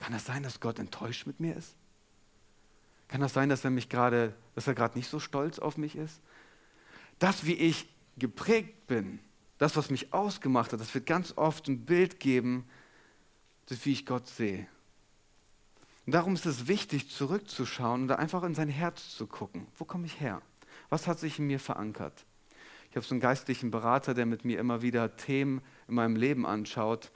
kann 0.00 0.14
es 0.14 0.24
sein, 0.24 0.42
dass 0.42 0.60
Gott 0.60 0.78
enttäuscht 0.78 1.26
mit 1.26 1.38
mir 1.38 1.54
ist? 1.54 1.76
Kann 3.06 3.20
das 3.20 3.34
sein, 3.34 3.48
dass 3.48 3.64
er 3.64 3.70
mich 3.70 3.88
gerade, 3.88 4.34
dass 4.54 4.66
er 4.66 4.74
gerade 4.74 4.96
nicht 4.98 5.08
so 5.08 5.20
stolz 5.20 5.58
auf 5.58 5.76
mich 5.76 5.94
ist? 5.94 6.20
Das, 7.18 7.44
wie 7.44 7.54
ich 7.54 7.88
geprägt 8.16 8.86
bin, 8.86 9.20
das, 9.58 9.76
was 9.76 9.90
mich 9.90 10.12
ausgemacht 10.12 10.72
hat, 10.72 10.80
das 10.80 10.94
wird 10.94 11.06
ganz 11.06 11.34
oft 11.36 11.68
ein 11.68 11.84
Bild 11.84 12.18
geben, 12.18 12.66
das, 13.66 13.84
wie 13.84 13.92
ich 13.92 14.06
Gott 14.06 14.26
sehe. 14.26 14.66
Und 16.06 16.14
darum 16.14 16.34
ist 16.34 16.46
es 16.46 16.66
wichtig, 16.66 17.10
zurückzuschauen 17.10 18.02
und 18.02 18.12
einfach 18.12 18.42
in 18.42 18.54
sein 18.54 18.70
Herz 18.70 19.10
zu 19.10 19.26
gucken. 19.26 19.66
Wo 19.76 19.84
komme 19.84 20.06
ich 20.06 20.18
her? 20.18 20.40
Was 20.88 21.06
hat 21.06 21.18
sich 21.18 21.38
in 21.38 21.46
mir 21.46 21.60
verankert? 21.60 22.24
Ich 22.88 22.96
habe 22.96 23.04
so 23.04 23.14
einen 23.14 23.20
geistlichen 23.20 23.70
Berater, 23.70 24.14
der 24.14 24.24
mit 24.24 24.44
mir 24.44 24.58
immer 24.58 24.82
wieder 24.82 25.16
Themen 25.16 25.60
in 25.88 25.94
meinem 25.94 26.16
Leben 26.16 26.46
anschaut, 26.46 27.12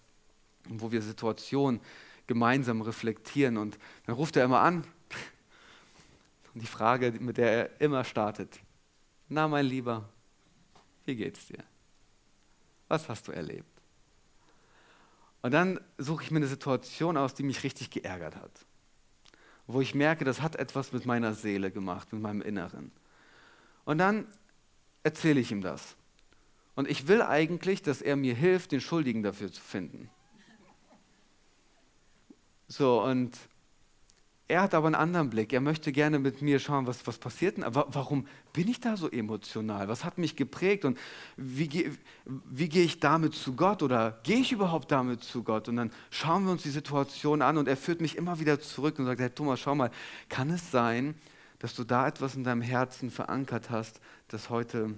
wo 0.68 0.92
wir 0.92 1.02
Situationen 1.02 1.80
gemeinsam 2.26 2.80
reflektieren. 2.80 3.56
Und 3.56 3.78
dann 4.06 4.14
ruft 4.14 4.36
er 4.36 4.44
immer 4.44 4.60
an. 4.60 4.84
Und 6.54 6.62
die 6.62 6.66
Frage, 6.66 7.12
mit 7.12 7.36
der 7.36 7.50
er 7.50 7.80
immer 7.80 8.04
startet: 8.04 8.60
Na, 9.28 9.48
mein 9.48 9.66
Lieber, 9.66 10.08
wie 11.04 11.16
geht's 11.16 11.46
dir? 11.46 11.62
Was 12.88 13.08
hast 13.08 13.28
du 13.28 13.32
erlebt? 13.32 13.66
Und 15.42 15.52
dann 15.52 15.78
suche 15.98 16.24
ich 16.24 16.30
mir 16.30 16.38
eine 16.38 16.46
Situation 16.46 17.16
aus, 17.16 17.34
die 17.34 17.42
mich 17.42 17.64
richtig 17.64 17.90
geärgert 17.90 18.36
hat. 18.36 18.50
Wo 19.66 19.80
ich 19.80 19.94
merke, 19.94 20.24
das 20.24 20.40
hat 20.40 20.56
etwas 20.56 20.92
mit 20.92 21.04
meiner 21.06 21.34
Seele 21.34 21.70
gemacht, 21.70 22.12
mit 22.12 22.22
meinem 22.22 22.40
Inneren. 22.40 22.92
Und 23.84 23.98
dann 23.98 24.26
erzähle 25.02 25.40
ich 25.40 25.52
ihm 25.52 25.60
das. 25.60 25.96
Und 26.74 26.88
ich 26.88 27.08
will 27.08 27.22
eigentlich, 27.22 27.82
dass 27.82 28.00
er 28.00 28.16
mir 28.16 28.34
hilft, 28.34 28.72
den 28.72 28.80
Schuldigen 28.80 29.22
dafür 29.22 29.52
zu 29.52 29.60
finden. 29.60 30.10
So, 32.68 33.02
und 33.02 33.38
er 34.46 34.60
hat 34.60 34.74
aber 34.74 34.86
einen 34.86 34.94
anderen 34.94 35.30
Blick. 35.30 35.54
Er 35.54 35.62
möchte 35.62 35.90
gerne 35.90 36.18
mit 36.18 36.42
mir 36.42 36.58
schauen, 36.58 36.86
was, 36.86 37.06
was 37.06 37.16
passiert 37.16 37.56
denn. 37.56 37.64
Warum 37.66 38.26
bin 38.52 38.68
ich 38.68 38.78
da 38.78 38.96
so 38.96 39.10
emotional? 39.10 39.88
Was 39.88 40.04
hat 40.04 40.18
mich 40.18 40.36
geprägt? 40.36 40.84
Und 40.84 40.98
wie, 41.36 41.90
wie 42.26 42.68
gehe 42.68 42.84
ich 42.84 43.00
damit 43.00 43.34
zu 43.34 43.56
Gott? 43.56 43.82
Oder 43.82 44.20
gehe 44.22 44.36
ich 44.36 44.52
überhaupt 44.52 44.92
damit 44.92 45.24
zu 45.24 45.42
Gott? 45.42 45.68
Und 45.68 45.76
dann 45.76 45.90
schauen 46.10 46.44
wir 46.44 46.52
uns 46.52 46.62
die 46.62 46.70
Situation 46.70 47.40
an 47.40 47.56
und 47.56 47.68
er 47.68 47.76
führt 47.78 48.02
mich 48.02 48.16
immer 48.16 48.38
wieder 48.38 48.60
zurück 48.60 48.98
und 48.98 49.06
sagt, 49.06 49.20
hey 49.20 49.30
Thomas, 49.30 49.60
schau 49.60 49.74
mal, 49.74 49.90
kann 50.28 50.50
es 50.50 50.70
sein, 50.70 51.14
dass 51.58 51.74
du 51.74 51.82
da 51.82 52.06
etwas 52.06 52.34
in 52.34 52.44
deinem 52.44 52.62
Herzen 52.62 53.10
verankert 53.10 53.70
hast, 53.70 53.98
das 54.28 54.50
heute 54.50 54.94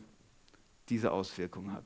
diese 0.89 1.13
Auswirkung 1.13 1.71
hat? 1.71 1.85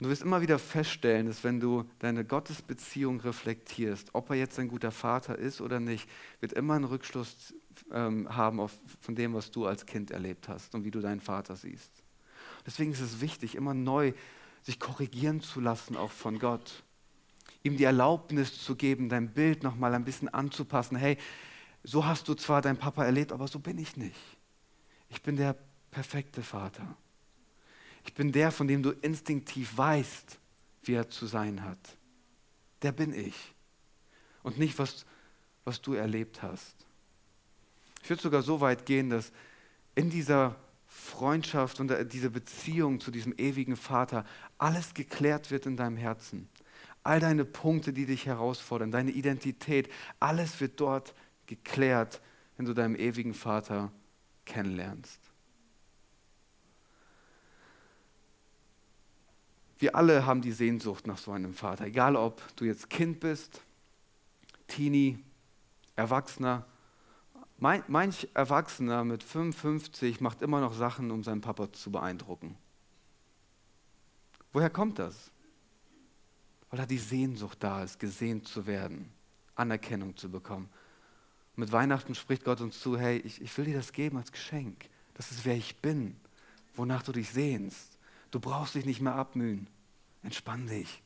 Und 0.00 0.04
du 0.04 0.10
wirst 0.12 0.22
immer 0.22 0.40
wieder 0.40 0.58
feststellen, 0.58 1.26
dass 1.26 1.44
wenn 1.44 1.60
du 1.60 1.84
deine 1.98 2.24
Gottesbeziehung 2.24 3.20
reflektierst, 3.20 4.14
ob 4.14 4.30
er 4.30 4.36
jetzt 4.36 4.58
ein 4.58 4.68
guter 4.68 4.92
Vater 4.92 5.36
ist 5.36 5.60
oder 5.60 5.78
nicht, 5.78 6.08
wird 6.40 6.54
immer 6.54 6.72
einen 6.72 6.84
Rückschluss 6.84 7.52
ähm, 7.92 8.34
haben 8.34 8.60
auf, 8.60 8.72
von 9.02 9.14
dem, 9.14 9.34
was 9.34 9.50
du 9.50 9.66
als 9.66 9.84
Kind 9.84 10.10
erlebt 10.10 10.48
hast 10.48 10.74
und 10.74 10.84
wie 10.84 10.90
du 10.90 11.00
deinen 11.00 11.20
Vater 11.20 11.54
siehst. 11.54 11.92
Deswegen 12.64 12.92
ist 12.92 13.02
es 13.02 13.20
wichtig, 13.20 13.54
immer 13.54 13.74
neu 13.74 14.14
sich 14.62 14.80
korrigieren 14.80 15.42
zu 15.42 15.60
lassen, 15.60 15.98
auch 15.98 16.12
von 16.12 16.38
Gott. 16.38 16.82
Ihm 17.62 17.76
die 17.76 17.84
Erlaubnis 17.84 18.58
zu 18.58 18.76
geben, 18.76 19.10
dein 19.10 19.34
Bild 19.34 19.62
nochmal 19.62 19.94
ein 19.94 20.06
bisschen 20.06 20.30
anzupassen. 20.30 20.96
Hey, 20.96 21.18
so 21.84 22.06
hast 22.06 22.26
du 22.26 22.32
zwar 22.32 22.62
deinen 22.62 22.78
Papa 22.78 23.04
erlebt, 23.04 23.32
aber 23.32 23.48
so 23.48 23.58
bin 23.58 23.76
ich 23.76 23.98
nicht. 23.98 24.16
Ich 25.10 25.20
bin 25.20 25.36
der 25.36 25.56
perfekte 25.90 26.42
Vater. 26.42 26.96
Ich 28.04 28.14
bin 28.14 28.32
der, 28.32 28.50
von 28.50 28.68
dem 28.68 28.82
du 28.82 28.90
instinktiv 28.90 29.76
weißt, 29.76 30.38
wie 30.82 30.94
er 30.94 31.08
zu 31.08 31.26
sein 31.26 31.64
hat. 31.64 31.78
Der 32.82 32.92
bin 32.92 33.12
ich. 33.12 33.54
Und 34.42 34.58
nicht, 34.58 34.78
was, 34.78 35.04
was 35.64 35.82
du 35.82 35.92
erlebt 35.94 36.42
hast. 36.42 36.74
Ich 38.02 38.08
würde 38.08 38.22
sogar 38.22 38.42
so 38.42 38.60
weit 38.60 38.86
gehen, 38.86 39.10
dass 39.10 39.32
in 39.94 40.10
dieser 40.10 40.56
Freundschaft 40.86 41.78
und 41.78 41.92
dieser 42.12 42.30
Beziehung 42.30 43.00
zu 43.00 43.10
diesem 43.10 43.34
ewigen 43.36 43.76
Vater 43.76 44.24
alles 44.58 44.94
geklärt 44.94 45.50
wird 45.50 45.66
in 45.66 45.76
deinem 45.76 45.96
Herzen. 45.96 46.48
All 47.02 47.20
deine 47.20 47.44
Punkte, 47.44 47.92
die 47.92 48.06
dich 48.06 48.26
herausfordern, 48.26 48.90
deine 48.90 49.10
Identität, 49.10 49.90
alles 50.18 50.60
wird 50.60 50.80
dort 50.80 51.14
geklärt, 51.46 52.20
wenn 52.56 52.66
du 52.66 52.74
deinen 52.74 52.96
ewigen 52.96 53.34
Vater 53.34 53.92
kennenlernst. 54.44 55.20
Wir 59.80 59.96
alle 59.96 60.26
haben 60.26 60.42
die 60.42 60.52
Sehnsucht 60.52 61.06
nach 61.06 61.16
so 61.16 61.32
einem 61.32 61.54
Vater, 61.54 61.86
egal 61.86 62.14
ob 62.14 62.42
du 62.56 62.66
jetzt 62.66 62.90
Kind 62.90 63.18
bist, 63.18 63.62
Teenie, 64.68 65.18
Erwachsener. 65.96 66.66
Manch 67.56 68.28
Erwachsener 68.34 69.04
mit 69.04 69.22
55 69.22 70.20
macht 70.20 70.42
immer 70.42 70.60
noch 70.60 70.74
Sachen, 70.74 71.10
um 71.10 71.24
seinen 71.24 71.40
Papa 71.40 71.72
zu 71.72 71.90
beeindrucken. 71.90 72.56
Woher 74.52 74.68
kommt 74.68 74.98
das? 74.98 75.30
Weil 76.68 76.80
da 76.80 76.86
die 76.86 76.98
Sehnsucht 76.98 77.58
da 77.62 77.82
ist, 77.82 77.98
gesehen 77.98 78.44
zu 78.44 78.66
werden, 78.66 79.10
Anerkennung 79.54 80.14
zu 80.14 80.30
bekommen. 80.30 80.68
Mit 81.56 81.72
Weihnachten 81.72 82.14
spricht 82.14 82.44
Gott 82.44 82.60
uns 82.60 82.80
zu, 82.80 82.98
hey, 82.98 83.18
ich, 83.18 83.40
ich 83.40 83.56
will 83.56 83.64
dir 83.64 83.76
das 83.76 83.92
geben 83.92 84.18
als 84.18 84.30
Geschenk. 84.30 84.90
Das 85.14 85.30
ist 85.30 85.46
wer 85.46 85.56
ich 85.56 85.76
bin, 85.76 86.16
wonach 86.74 87.02
du 87.02 87.12
dich 87.12 87.30
sehnst. 87.30 87.98
Du 88.30 88.40
brauchst 88.40 88.74
dich 88.74 88.84
nicht 88.84 89.00
mehr 89.00 89.14
abmühen. 89.14 89.66
Entspann 90.22 90.66
dich. 90.66 91.02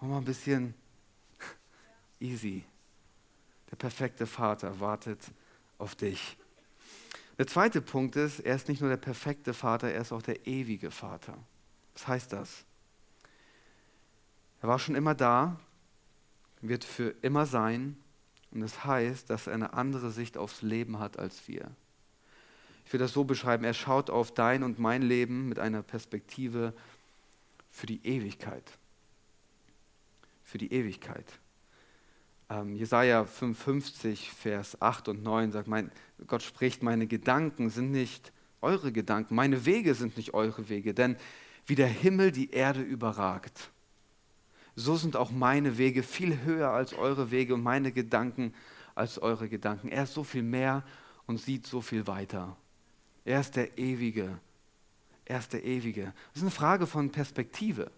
Mach 0.00 0.08
mal 0.08 0.18
ein 0.18 0.24
bisschen 0.24 0.74
easy. 2.20 2.64
Der 3.70 3.76
perfekte 3.76 4.26
Vater 4.26 4.80
wartet 4.80 5.30
auf 5.78 5.94
dich. 5.94 6.36
Der 7.38 7.46
zweite 7.46 7.80
Punkt 7.80 8.16
ist, 8.16 8.40
er 8.40 8.56
ist 8.56 8.68
nicht 8.68 8.80
nur 8.80 8.90
der 8.90 8.96
perfekte 8.96 9.54
Vater, 9.54 9.90
er 9.90 10.02
ist 10.02 10.12
auch 10.12 10.22
der 10.22 10.46
ewige 10.46 10.90
Vater. 10.90 11.38
Was 11.94 12.06
heißt 12.06 12.32
das? 12.32 12.64
Er 14.60 14.68
war 14.68 14.78
schon 14.78 14.94
immer 14.94 15.14
da, 15.14 15.58
wird 16.60 16.84
für 16.84 17.14
immer 17.22 17.46
sein 17.46 17.96
und 18.50 18.60
das 18.60 18.84
heißt, 18.84 19.30
dass 19.30 19.46
er 19.46 19.54
eine 19.54 19.72
andere 19.72 20.10
Sicht 20.10 20.36
aufs 20.36 20.62
Leben 20.62 20.98
hat 20.98 21.18
als 21.18 21.48
wir. 21.48 21.70
Ich 22.90 22.92
will 22.92 22.98
das 22.98 23.12
so 23.12 23.22
beschreiben, 23.22 23.62
er 23.62 23.72
schaut 23.72 24.10
auf 24.10 24.34
dein 24.34 24.64
und 24.64 24.80
mein 24.80 25.02
Leben 25.02 25.48
mit 25.48 25.60
einer 25.60 25.80
Perspektive 25.80 26.74
für 27.70 27.86
die 27.86 28.04
Ewigkeit. 28.04 28.64
Für 30.42 30.58
die 30.58 30.72
Ewigkeit. 30.72 31.24
Ähm, 32.48 32.74
Jesaja 32.74 33.26
55, 33.26 34.32
Vers 34.32 34.82
8 34.82 35.06
und 35.06 35.22
9 35.22 35.52
sagt, 35.52 35.68
mein, 35.68 35.92
Gott 36.26 36.42
spricht, 36.42 36.82
meine 36.82 37.06
Gedanken 37.06 37.70
sind 37.70 37.92
nicht 37.92 38.32
eure 38.60 38.90
Gedanken, 38.90 39.36
meine 39.36 39.64
Wege 39.66 39.94
sind 39.94 40.16
nicht 40.16 40.34
eure 40.34 40.68
Wege, 40.68 40.92
denn 40.92 41.16
wie 41.66 41.76
der 41.76 41.86
Himmel 41.86 42.32
die 42.32 42.50
Erde 42.50 42.80
überragt, 42.80 43.70
so 44.74 44.96
sind 44.96 45.14
auch 45.14 45.30
meine 45.30 45.78
Wege 45.78 46.02
viel 46.02 46.42
höher 46.42 46.70
als 46.70 46.92
eure 46.94 47.30
Wege 47.30 47.54
und 47.54 47.62
meine 47.62 47.92
Gedanken 47.92 48.52
als 48.96 49.20
eure 49.20 49.48
Gedanken. 49.48 49.86
Er 49.86 50.02
ist 50.02 50.14
so 50.14 50.24
viel 50.24 50.42
mehr 50.42 50.82
und 51.26 51.38
sieht 51.38 51.68
so 51.68 51.80
viel 51.80 52.08
weiter. 52.08 52.56
Er 53.24 53.40
ist 53.40 53.56
der 53.56 53.78
Ewige. 53.78 54.38
Er 55.24 55.38
ist 55.38 55.52
der 55.52 55.64
Ewige. 55.64 56.04
Das 56.04 56.36
ist 56.36 56.42
eine 56.42 56.50
Frage 56.50 56.86
von 56.86 57.10
Perspektive. 57.10 57.90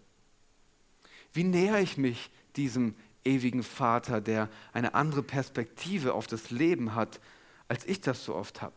Wie 1.32 1.44
nähere 1.44 1.80
ich 1.80 1.96
mich 1.96 2.30
diesem 2.56 2.94
ewigen 3.24 3.62
Vater, 3.62 4.20
der 4.20 4.48
eine 4.72 4.94
andere 4.94 5.22
Perspektive 5.22 6.14
auf 6.14 6.26
das 6.26 6.50
Leben 6.50 6.94
hat, 6.94 7.20
als 7.68 7.86
ich 7.86 8.00
das 8.00 8.24
so 8.24 8.34
oft 8.34 8.60
habe? 8.60 8.74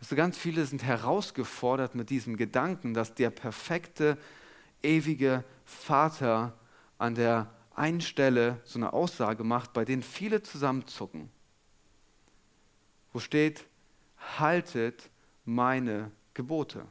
Also 0.00 0.14
ganz 0.14 0.36
viele 0.36 0.64
sind 0.66 0.84
herausgefordert 0.84 1.94
mit 1.94 2.10
diesem 2.10 2.36
Gedanken, 2.36 2.94
dass 2.94 3.14
der 3.14 3.30
perfekte, 3.30 4.18
ewige 4.82 5.42
Vater 5.64 6.56
an 6.98 7.14
der 7.14 7.50
einen 7.74 8.00
Stelle 8.00 8.60
so 8.64 8.78
eine 8.78 8.92
Aussage 8.92 9.44
macht, 9.44 9.72
bei 9.72 9.84
denen 9.84 10.02
viele 10.02 10.42
zusammenzucken. 10.42 11.30
Wo 13.12 13.18
steht, 13.18 13.66
haltet 14.38 15.10
meine 15.46 16.10
Gebote. 16.34 16.80
Und 16.80 16.88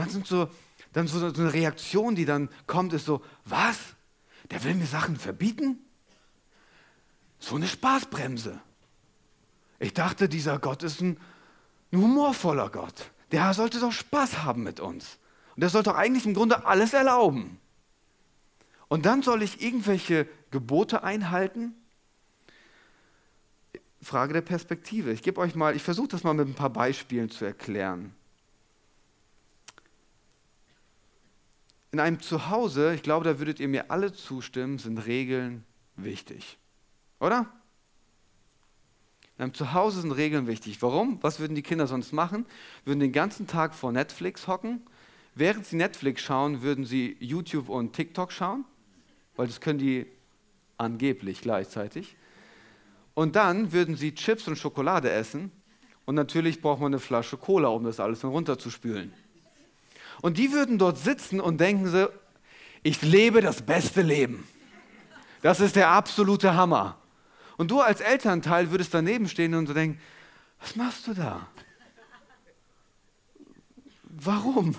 dann 0.00 0.08
sind 0.08 0.26
so, 0.26 0.48
dann 0.92 1.06
so, 1.06 1.24
eine 1.26 1.52
Reaktion, 1.52 2.14
die 2.14 2.24
dann 2.24 2.48
kommt, 2.66 2.92
ist 2.92 3.04
so, 3.04 3.22
was? 3.44 3.78
Der 4.50 4.64
will 4.64 4.74
mir 4.74 4.86
Sachen 4.86 5.16
verbieten? 5.16 5.78
So 7.38 7.56
eine 7.56 7.68
Spaßbremse. 7.68 8.60
Ich 9.78 9.92
dachte, 9.92 10.28
dieser 10.28 10.58
Gott 10.58 10.82
ist 10.82 11.00
ein, 11.00 11.18
ein 11.92 12.00
humorvoller 12.00 12.70
Gott. 12.70 13.10
Der 13.32 13.52
sollte 13.54 13.80
doch 13.80 13.92
Spaß 13.92 14.44
haben 14.44 14.62
mit 14.62 14.80
uns. 14.80 15.18
Und 15.54 15.60
der 15.60 15.68
sollte 15.68 15.90
doch 15.90 15.96
eigentlich 15.96 16.26
im 16.26 16.34
Grunde 16.34 16.64
alles 16.66 16.92
erlauben. 16.92 17.58
Und 18.88 19.06
dann 19.06 19.22
soll 19.22 19.42
ich 19.42 19.60
irgendwelche 19.62 20.28
Gebote 20.50 21.02
einhalten? 21.02 21.74
Frage 24.04 24.32
der 24.32 24.40
Perspektive. 24.40 25.12
Ich 25.12 25.22
gebe 25.22 25.40
euch 25.40 25.54
mal, 25.54 25.74
ich 25.74 25.82
versuche 25.82 26.08
das 26.08 26.24
mal 26.24 26.34
mit 26.34 26.48
ein 26.48 26.54
paar 26.54 26.70
Beispielen 26.70 27.30
zu 27.30 27.44
erklären. 27.44 28.14
In 31.92 32.00
einem 32.00 32.20
Zuhause, 32.20 32.94
ich 32.94 33.02
glaube, 33.02 33.24
da 33.24 33.38
würdet 33.38 33.60
ihr 33.60 33.68
mir 33.68 33.90
alle 33.90 34.12
zustimmen, 34.12 34.78
sind 34.78 34.98
Regeln 34.98 35.64
wichtig. 35.96 36.58
Oder? 37.20 37.46
In 39.38 39.44
einem 39.44 39.54
Zuhause 39.54 40.00
sind 40.00 40.12
Regeln 40.12 40.46
wichtig. 40.46 40.82
Warum? 40.82 41.18
Was 41.22 41.40
würden 41.40 41.54
die 41.54 41.62
Kinder 41.62 41.86
sonst 41.86 42.12
machen? 42.12 42.46
Würden 42.84 43.00
den 43.00 43.12
ganzen 43.12 43.46
Tag 43.46 43.74
vor 43.74 43.92
Netflix 43.92 44.46
hocken. 44.46 44.82
Während 45.34 45.66
sie 45.66 45.76
Netflix 45.76 46.22
schauen, 46.22 46.62
würden 46.62 46.84
sie 46.84 47.16
YouTube 47.18 47.68
und 47.68 47.92
TikTok 47.92 48.30
schauen, 48.30 48.64
weil 49.36 49.48
das 49.48 49.60
können 49.60 49.80
die 49.80 50.06
angeblich 50.78 51.40
gleichzeitig. 51.40 52.16
Und 53.14 53.36
dann 53.36 53.72
würden 53.72 53.96
sie 53.96 54.14
Chips 54.14 54.48
und 54.48 54.56
Schokolade 54.56 55.10
essen. 55.10 55.52
Und 56.04 56.16
natürlich 56.16 56.60
braucht 56.60 56.80
man 56.80 56.92
eine 56.92 57.00
Flasche 57.00 57.36
Cola, 57.36 57.68
um 57.68 57.84
das 57.84 58.00
alles 58.00 58.24
runterzuspülen. 58.24 59.12
Und 60.20 60.38
die 60.38 60.52
würden 60.52 60.78
dort 60.78 60.98
sitzen 60.98 61.40
und 61.40 61.60
denken 61.60 61.88
so, 61.88 62.08
ich 62.82 63.00
lebe 63.02 63.40
das 63.40 63.62
beste 63.62 64.02
Leben. 64.02 64.46
Das 65.42 65.60
ist 65.60 65.76
der 65.76 65.90
absolute 65.90 66.54
Hammer. 66.54 66.98
Und 67.56 67.70
du 67.70 67.80
als 67.80 68.00
Elternteil 68.00 68.70
würdest 68.70 68.92
daneben 68.92 69.28
stehen 69.28 69.54
und 69.54 69.66
so 69.66 69.74
denken, 69.74 70.00
was 70.60 70.76
machst 70.76 71.06
du 71.06 71.14
da? 71.14 71.46
Warum? 74.02 74.74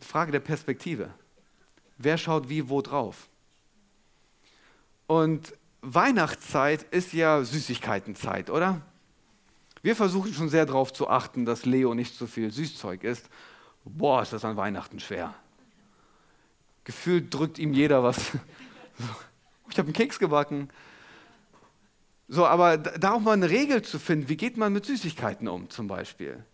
Frage 0.00 0.32
der 0.32 0.40
Perspektive. 0.40 1.10
Wer 1.96 2.18
schaut 2.18 2.48
wie 2.48 2.68
wo 2.68 2.82
drauf? 2.82 3.28
Und 5.12 5.52
Weihnachtszeit 5.82 6.84
ist 6.84 7.12
ja 7.12 7.44
Süßigkeitenzeit, 7.44 8.48
oder? 8.48 8.80
Wir 9.82 9.94
versuchen 9.94 10.32
schon 10.32 10.48
sehr 10.48 10.64
darauf 10.64 10.90
zu 10.90 11.06
achten, 11.06 11.44
dass 11.44 11.66
Leo 11.66 11.92
nicht 11.92 12.16
so 12.16 12.26
viel 12.26 12.50
Süßzeug 12.50 13.04
isst. 13.04 13.28
Boah, 13.84 14.22
ist 14.22 14.32
das 14.32 14.42
an 14.46 14.56
Weihnachten 14.56 15.00
schwer. 15.00 15.34
Gefühlt 16.84 17.34
drückt 17.34 17.58
ihm 17.58 17.74
jeder 17.74 18.02
was. 18.02 18.32
Ich 19.70 19.78
habe 19.78 19.86
einen 19.86 19.94
Keks 19.94 20.18
gebacken. 20.18 20.70
So, 22.28 22.46
aber 22.46 22.76
da 22.78 23.12
auch 23.12 23.20
mal 23.20 23.32
eine 23.32 23.48
Regel 23.48 23.82
zu 23.82 23.98
finden, 23.98 24.28
wie 24.28 24.36
geht 24.36 24.58
man 24.58 24.72
mit 24.72 24.84
Süßigkeiten 24.84 25.48
um 25.48 25.68
zum 25.70 25.88
Beispiel? 25.88 26.44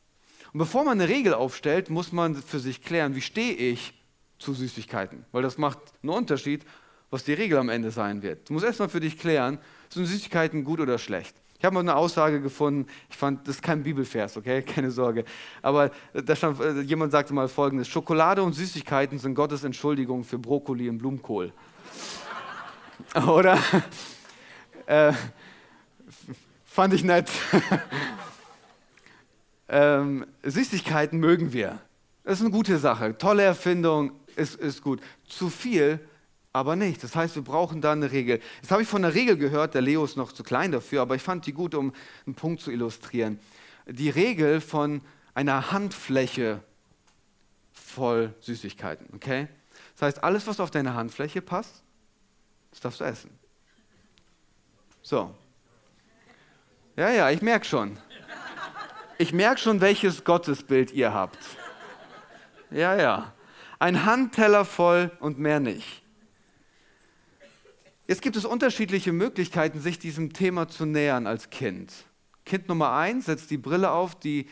Und 0.53 0.59
bevor 0.59 0.85
man 0.85 1.01
eine 1.01 1.09
Regel 1.09 1.35
aufstellt, 1.35 1.91
muss 1.91 2.13
man 2.13 2.37
für 2.37 2.61
sich 2.61 2.83
klären, 2.83 3.17
wie 3.17 3.21
stehe 3.21 3.55
ich 3.55 3.95
zu 4.39 4.55
Süßigkeiten? 4.55 5.25
Weil 5.33 5.43
das 5.43 5.59
macht 5.59 5.79
einen 6.03 6.11
Unterschied, 6.11 6.65
was 7.11 7.25
die 7.25 7.33
Regel 7.33 7.59
am 7.59 7.69
Ende 7.69 7.91
sein 7.91 8.23
wird. 8.23 8.49
Du 8.49 8.53
musst 8.53 8.65
erstmal 8.65 8.89
für 8.89 9.01
dich 9.01 9.19
klären, 9.19 9.59
sind 9.89 10.07
Süßigkeiten 10.07 10.65
gut 10.65 10.81
oder 10.81 10.99
schlecht? 10.99 11.37
Ich 11.59 11.65
habe 11.65 11.75
mal 11.75 11.81
eine 11.81 11.97
Aussage 11.97 12.41
gefunden, 12.41 12.87
ich 13.11 13.17
fand, 13.17 13.49
das 13.49 13.57
ist 13.57 13.63
kein 13.63 13.83
Bibelvers, 13.83 14.37
okay, 14.37 14.63
keine 14.67 14.91
Sorge. 14.91 15.25
Aber 15.61 15.91
da 16.13 16.37
stand, 16.37 16.61
äh, 16.61 16.81
jemand 16.83 17.11
sagte 17.13 17.35
mal 17.35 17.49
folgendes: 17.49 17.89
Schokolade 17.89 18.43
und 18.43 18.53
Süßigkeiten 18.53 19.19
sind 19.19 19.35
Gottes 19.35 19.65
Entschuldigung 19.65 20.23
für 20.23 20.39
Brokkoli 20.39 20.89
und 20.89 20.99
Blumenkohl. 20.99 21.53
Oder? 23.27 23.59
äh, 24.87 25.13
fand 26.65 26.95
ich 26.95 27.03
nett. 27.03 27.29
ähm, 29.69 30.27
Süßigkeiten 30.45 31.19
mögen 31.19 31.53
wir. 31.53 31.81
Das 32.23 32.39
ist 32.39 32.45
eine 32.45 32.53
gute 32.53 32.79
Sache. 32.79 33.17
Tolle 33.19 33.43
Erfindung, 33.43 34.13
ist, 34.37 34.55
ist 34.57 34.83
gut. 34.83 35.01
Zu 35.27 35.49
viel 35.49 35.99
aber 36.53 36.77
nicht. 36.77 37.03
Das 37.03 37.15
heißt, 37.15 37.35
wir 37.35 37.43
brauchen 37.43 37.81
da 37.81 37.93
eine 37.93 38.11
Regel. 38.11 38.41
Jetzt 38.61 38.71
habe 38.71 38.83
ich 38.83 38.89
von 38.89 39.05
einer 39.05 39.15
Regel 39.15 39.37
gehört, 39.37 39.75
der 39.75 39.83
Leo 39.83 40.05
ist 40.05 40.17
noch 40.17 40.33
zu 40.33 40.43
klein 40.43 40.73
dafür, 40.73 41.03
aber 41.03 41.15
ich 41.15 41.23
fand 41.23 41.47
die 41.47 41.53
gut, 41.53 41.75
um 41.75 41.93
einen 42.27 42.35
Punkt 42.35 42.63
zu 42.63 42.71
illustrieren. 42.71 43.39
Die 43.87 44.11
Regel 44.11 44.61
von 44.61 45.03
einer 45.35 45.71
Handfläche 45.71 46.63
voll 47.73 48.35
Süßigkeiten, 48.41 49.09
okay? 49.15 49.49
Das 49.95 50.03
heißt, 50.03 50.25
alles, 50.25 50.47
was 50.47 50.61
auf 50.61 50.71
deine 50.71 50.95
Handfläche 50.95 51.43
passt, 51.43 51.83
das 52.71 52.81
darfst 52.81 53.01
du 53.01 53.05
essen. 53.05 53.31
So. 55.03 55.35
Ja, 56.97 57.11
ja, 57.11 57.31
ich 57.31 57.43
merke 57.43 57.65
schon. 57.65 57.97
Ich 59.17 59.33
merke 59.33 59.61
schon, 59.61 59.81
welches 59.81 60.25
Gottesbild 60.25 60.93
ihr 60.93 61.13
habt. 61.13 61.39
Ja, 62.71 62.97
ja. 62.97 63.33
Ein 63.79 64.05
Handteller 64.05 64.65
voll 64.65 65.11
und 65.21 65.39
mehr 65.39 65.61
nicht. 65.61 66.03
Jetzt 68.09 68.23
gibt 68.23 68.37
es 68.37 68.47
unterschiedliche 68.47 69.13
Möglichkeiten, 69.13 69.81
sich 69.81 69.99
diesem 69.99 70.33
Thema 70.33 70.67
zu 70.67 70.87
nähern 70.87 71.27
als 71.27 71.51
Kind. 71.51 71.93
Kind 72.47 72.67
Nummer 72.67 72.93
eins 72.93 73.27
setzt 73.27 73.51
die 73.51 73.59
Brille 73.59 73.91
auf, 73.91 74.19
die 74.19 74.49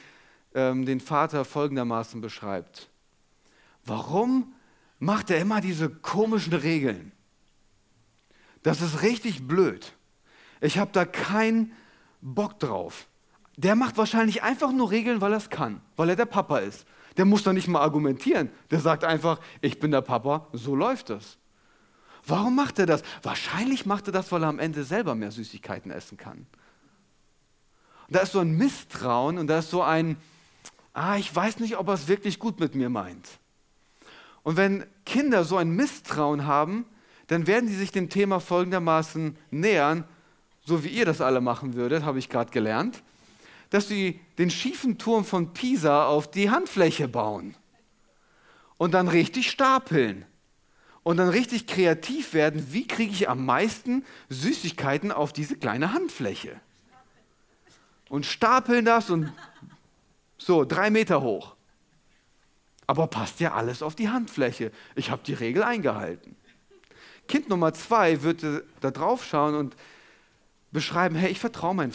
ähm, 0.54 0.84
den 0.84 1.00
Vater 1.00 1.46
folgendermaßen 1.46 2.20
beschreibt. 2.20 2.90
Warum 3.82 4.52
macht 4.98 5.30
er 5.30 5.38
immer 5.38 5.62
diese 5.62 5.88
komischen 5.88 6.52
Regeln? 6.52 7.12
Das 8.62 8.82
ist 8.82 9.00
richtig 9.00 9.48
blöd. 9.48 9.94
Ich 10.60 10.76
habe 10.76 10.90
da 10.92 11.06
keinen 11.06 11.72
Bock 12.20 12.60
drauf. 12.60 13.08
Der 13.56 13.74
macht 13.74 13.96
wahrscheinlich 13.96 14.42
einfach 14.42 14.70
nur 14.70 14.90
Regeln, 14.90 15.22
weil 15.22 15.32
er 15.32 15.38
es 15.38 15.48
kann, 15.48 15.80
weil 15.96 16.10
er 16.10 16.16
der 16.16 16.26
Papa 16.26 16.58
ist. 16.58 16.84
Der 17.16 17.24
muss 17.24 17.44
doch 17.44 17.54
nicht 17.54 17.68
mal 17.68 17.80
argumentieren. 17.80 18.50
Der 18.70 18.80
sagt 18.80 19.02
einfach, 19.02 19.40
ich 19.62 19.80
bin 19.80 19.92
der 19.92 20.02
Papa, 20.02 20.46
so 20.52 20.76
läuft 20.76 21.08
das. 21.08 21.38
Warum 22.26 22.56
macht 22.56 22.78
er 22.80 22.86
das? 22.86 23.02
Wahrscheinlich 23.22 23.86
macht 23.86 24.08
er 24.08 24.12
das, 24.12 24.32
weil 24.32 24.42
er 24.42 24.48
am 24.48 24.58
Ende 24.58 24.82
selber 24.82 25.14
mehr 25.14 25.30
Süßigkeiten 25.30 25.92
essen 25.92 26.16
kann. 26.18 26.46
Und 28.08 28.16
da 28.16 28.20
ist 28.20 28.32
so 28.32 28.40
ein 28.40 28.56
Misstrauen 28.56 29.38
und 29.38 29.46
da 29.46 29.60
ist 29.60 29.70
so 29.70 29.82
ein, 29.82 30.16
ah, 30.92 31.16
ich 31.16 31.34
weiß 31.34 31.60
nicht, 31.60 31.76
ob 31.76 31.88
er 31.88 31.94
es 31.94 32.08
wirklich 32.08 32.38
gut 32.38 32.58
mit 32.58 32.74
mir 32.74 32.88
meint. 32.88 33.28
Und 34.42 34.56
wenn 34.56 34.84
Kinder 35.04 35.44
so 35.44 35.56
ein 35.56 35.70
Misstrauen 35.70 36.46
haben, 36.46 36.84
dann 37.28 37.46
werden 37.46 37.68
sie 37.68 37.76
sich 37.76 37.92
dem 37.92 38.08
Thema 38.08 38.40
folgendermaßen 38.40 39.36
nähern, 39.50 40.04
so 40.64 40.84
wie 40.84 40.88
ihr 40.88 41.04
das 41.04 41.20
alle 41.20 41.40
machen 41.40 41.74
würdet, 41.74 42.04
habe 42.04 42.18
ich 42.18 42.28
gerade 42.28 42.50
gelernt, 42.50 43.02
dass 43.70 43.88
sie 43.88 44.20
den 44.38 44.50
schiefen 44.50 44.98
Turm 44.98 45.24
von 45.24 45.52
Pisa 45.52 46.06
auf 46.06 46.30
die 46.30 46.50
Handfläche 46.50 47.08
bauen 47.08 47.56
und 48.76 48.94
dann 48.94 49.08
richtig 49.08 49.50
stapeln 49.50 50.24
und 51.06 51.18
dann 51.18 51.28
richtig 51.28 51.68
kreativ 51.68 52.34
werden, 52.34 52.72
wie 52.72 52.84
kriege 52.84 53.12
ich 53.12 53.28
am 53.28 53.46
meisten 53.46 54.04
Süßigkeiten 54.28 55.12
auf 55.12 55.32
diese 55.32 55.54
kleine 55.54 55.92
Handfläche. 55.92 56.60
Und 58.08 58.26
stapeln 58.26 58.84
das 58.84 59.08
und 59.08 59.32
so, 60.36 60.64
drei 60.64 60.90
Meter 60.90 61.22
hoch. 61.22 61.54
Aber 62.88 63.06
passt 63.06 63.38
ja 63.38 63.54
alles 63.54 63.82
auf 63.82 63.94
die 63.94 64.08
Handfläche. 64.08 64.72
Ich 64.96 65.12
habe 65.12 65.22
die 65.24 65.34
Regel 65.34 65.62
eingehalten. 65.62 66.34
Kind 67.28 67.50
Nummer 67.50 67.72
zwei 67.72 68.24
wird 68.24 68.44
da 68.80 68.90
drauf 68.90 69.24
schauen 69.24 69.54
und 69.54 69.76
beschreiben, 70.72 71.14
hey, 71.14 71.30
ich 71.30 71.38
vertraue 71.38 71.76
meinem 71.76 71.92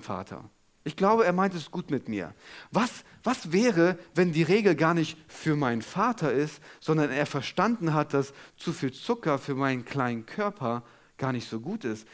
Vater. 0.00 0.42
Ich 0.86 0.96
glaube, 0.96 1.24
er 1.24 1.32
meint 1.32 1.54
es 1.54 1.70
gut 1.70 1.90
mit 1.90 2.08
mir. 2.08 2.34
Was, 2.70 3.04
was 3.22 3.52
wäre, 3.52 3.98
wenn 4.14 4.32
die 4.32 4.42
Regel 4.42 4.74
gar 4.74 4.92
nicht 4.92 5.16
für 5.28 5.56
meinen 5.56 5.80
Vater 5.80 6.30
ist, 6.30 6.60
sondern 6.78 7.10
er 7.10 7.24
verstanden 7.24 7.94
hat, 7.94 8.12
dass 8.12 8.34
zu 8.58 8.72
viel 8.74 8.92
Zucker 8.92 9.38
für 9.38 9.54
meinen 9.54 9.86
kleinen 9.86 10.26
Körper 10.26 10.82
gar 11.16 11.32
nicht 11.32 11.48
so 11.48 11.58
gut 11.60 11.84
ist? 11.84 12.06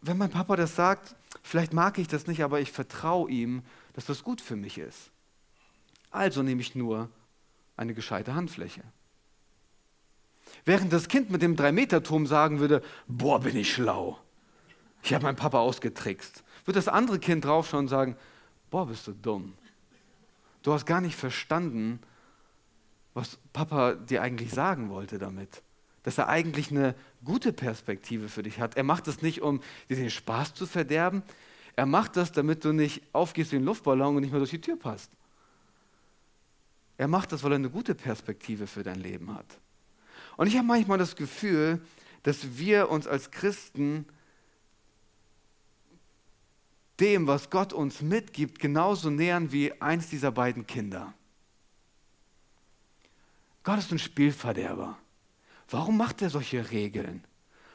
Wenn 0.00 0.18
mein 0.18 0.30
Papa 0.30 0.56
das 0.56 0.74
sagt, 0.74 1.14
vielleicht 1.42 1.72
mag 1.72 1.98
ich 1.98 2.08
das 2.08 2.26
nicht, 2.26 2.42
aber 2.42 2.60
ich 2.60 2.72
vertraue 2.72 3.30
ihm, 3.30 3.62
dass 3.92 4.06
das 4.06 4.24
gut 4.24 4.40
für 4.40 4.56
mich 4.56 4.76
ist. 4.76 5.10
Also 6.10 6.42
nehme 6.42 6.60
ich 6.60 6.74
nur 6.74 7.08
eine 7.76 7.94
gescheite 7.94 8.34
Handfläche. 8.34 8.82
Während 10.64 10.92
das 10.92 11.06
Kind 11.06 11.30
mit 11.30 11.42
dem 11.42 11.54
Drei-Meter-Turm 11.54 12.26
sagen 12.26 12.58
würde, 12.58 12.82
boah, 13.06 13.38
bin 13.38 13.56
ich 13.56 13.72
schlau. 13.72 14.18
Ich 15.02 15.14
habe 15.14 15.24
meinen 15.24 15.36
Papa 15.36 15.58
ausgetrickst 15.60 16.42
wird 16.66 16.76
das 16.76 16.88
andere 16.88 17.18
Kind 17.18 17.44
draufschauen 17.44 17.84
und 17.84 17.88
sagen, 17.88 18.16
boah, 18.70 18.86
bist 18.86 19.06
du 19.06 19.12
dumm. 19.12 19.54
Du 20.62 20.72
hast 20.72 20.84
gar 20.84 21.00
nicht 21.00 21.16
verstanden, 21.16 22.00
was 23.14 23.38
Papa 23.52 23.94
dir 23.94 24.20
eigentlich 24.20 24.50
sagen 24.50 24.90
wollte 24.90 25.18
damit. 25.18 25.62
Dass 26.02 26.18
er 26.18 26.28
eigentlich 26.28 26.70
eine 26.70 26.94
gute 27.24 27.52
Perspektive 27.52 28.28
für 28.28 28.42
dich 28.42 28.60
hat. 28.60 28.76
Er 28.76 28.82
macht 28.82 29.08
es 29.08 29.22
nicht, 29.22 29.42
um 29.42 29.60
dir 29.88 29.96
den 29.96 30.10
Spaß 30.10 30.54
zu 30.54 30.66
verderben. 30.66 31.22
Er 31.76 31.86
macht 31.86 32.16
das, 32.16 32.32
damit 32.32 32.64
du 32.64 32.72
nicht 32.72 33.02
aufgehst 33.12 33.52
wie 33.52 33.56
ein 33.56 33.64
Luftballon 33.64 34.16
und 34.16 34.22
nicht 34.22 34.30
mehr 34.30 34.40
durch 34.40 34.50
die 34.50 34.60
Tür 34.60 34.78
passt. 34.78 35.10
Er 36.98 37.08
macht 37.08 37.32
das, 37.32 37.42
weil 37.42 37.52
er 37.52 37.56
eine 37.56 37.70
gute 37.70 37.94
Perspektive 37.94 38.66
für 38.66 38.82
dein 38.82 39.00
Leben 39.00 39.34
hat. 39.34 39.46
Und 40.36 40.46
ich 40.46 40.56
habe 40.56 40.66
manchmal 40.66 40.98
das 40.98 41.16
Gefühl, 41.16 41.80
dass 42.22 42.58
wir 42.58 42.90
uns 42.90 43.06
als 43.06 43.30
Christen 43.30 44.06
dem, 47.00 47.26
was 47.26 47.50
Gott 47.50 47.72
uns 47.72 48.02
mitgibt, 48.02 48.58
genauso 48.58 49.10
nähern 49.10 49.52
wie 49.52 49.80
eins 49.80 50.08
dieser 50.08 50.32
beiden 50.32 50.66
Kinder. 50.66 51.12
Gott 53.64 53.78
ist 53.78 53.92
ein 53.92 53.98
Spielverderber. 53.98 54.96
Warum 55.68 55.96
macht 55.96 56.22
er 56.22 56.30
solche 56.30 56.70
Regeln? 56.70 57.24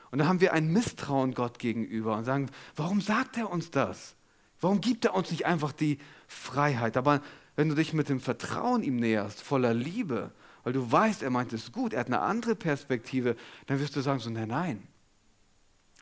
Und 0.09 0.19
da 0.19 0.27
haben 0.27 0.41
wir 0.41 0.53
ein 0.53 0.71
Misstrauen 0.71 1.33
Gott 1.33 1.59
gegenüber 1.59 2.17
und 2.17 2.25
sagen, 2.25 2.49
warum 2.75 3.01
sagt 3.01 3.37
er 3.37 3.49
uns 3.49 3.71
das? 3.71 4.15
Warum 4.59 4.81
gibt 4.81 5.05
er 5.05 5.13
uns 5.13 5.31
nicht 5.31 5.45
einfach 5.45 5.71
die 5.71 5.99
Freiheit? 6.27 6.97
Aber 6.97 7.21
wenn 7.55 7.69
du 7.69 7.75
dich 7.75 7.93
mit 7.93 8.09
dem 8.09 8.19
Vertrauen 8.19 8.83
ihm 8.83 8.97
näherst, 8.97 9.41
voller 9.41 9.73
Liebe, 9.73 10.31
weil 10.63 10.73
du 10.73 10.91
weißt, 10.91 11.23
er 11.23 11.29
meint 11.29 11.53
es 11.53 11.71
gut, 11.71 11.93
er 11.93 12.01
hat 12.01 12.07
eine 12.07 12.21
andere 12.21 12.55
Perspektive, 12.55 13.35
dann 13.65 13.79
wirst 13.79 13.95
du 13.95 14.01
sagen 14.01 14.19
so, 14.19 14.29
nein, 14.29 14.47
nein, 14.47 14.87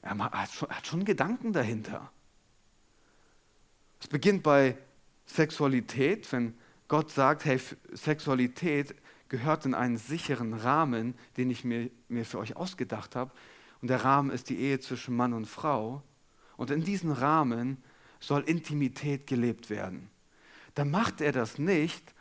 Er 0.01 0.17
hat 0.17 0.51
schon, 0.51 0.69
hat 0.69 0.85
schon 0.85 1.05
Gedanken 1.05 1.53
dahinter. 1.53 2.11
Es 3.99 4.07
beginnt 4.07 4.43
bei 4.43 4.77
Sexualität, 5.25 6.31
wenn 6.31 6.57
Gott 6.87 7.11
sagt, 7.11 7.45
hey, 7.45 7.59
Sexualität 7.93 8.95
gehört 9.29 9.65
in 9.65 9.75
einen 9.75 9.97
sicheren 9.97 10.53
Rahmen, 10.53 11.13
den 11.37 11.49
ich 11.51 11.63
mir, 11.63 11.89
mir 12.07 12.25
für 12.25 12.39
euch 12.39 12.55
ausgedacht 12.55 13.15
habe. 13.15 13.31
Und 13.81 13.89
der 13.89 14.03
Rahmen 14.03 14.31
ist 14.31 14.49
die 14.49 14.59
Ehe 14.59 14.79
zwischen 14.79 15.15
Mann 15.15 15.33
und 15.33 15.45
Frau. 15.45 16.01
Und 16.57 16.71
in 16.71 16.83
diesem 16.83 17.11
Rahmen 17.11 17.81
soll 18.19 18.41
Intimität 18.41 19.27
gelebt 19.27 19.69
werden. 19.69 20.09
Dann 20.73 20.91
macht 20.91 21.21
er 21.21 21.31
das 21.31 21.57
nicht, 21.57 22.13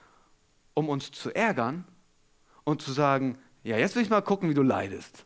um 0.74 0.88
uns 0.88 1.10
zu 1.10 1.34
ärgern 1.34 1.84
und 2.64 2.82
zu 2.82 2.92
sagen, 2.92 3.38
ja, 3.64 3.76
jetzt 3.78 3.96
will 3.96 4.02
ich 4.02 4.10
mal 4.10 4.22
gucken, 4.22 4.48
wie 4.48 4.54
du 4.54 4.62
leidest. 4.62 5.24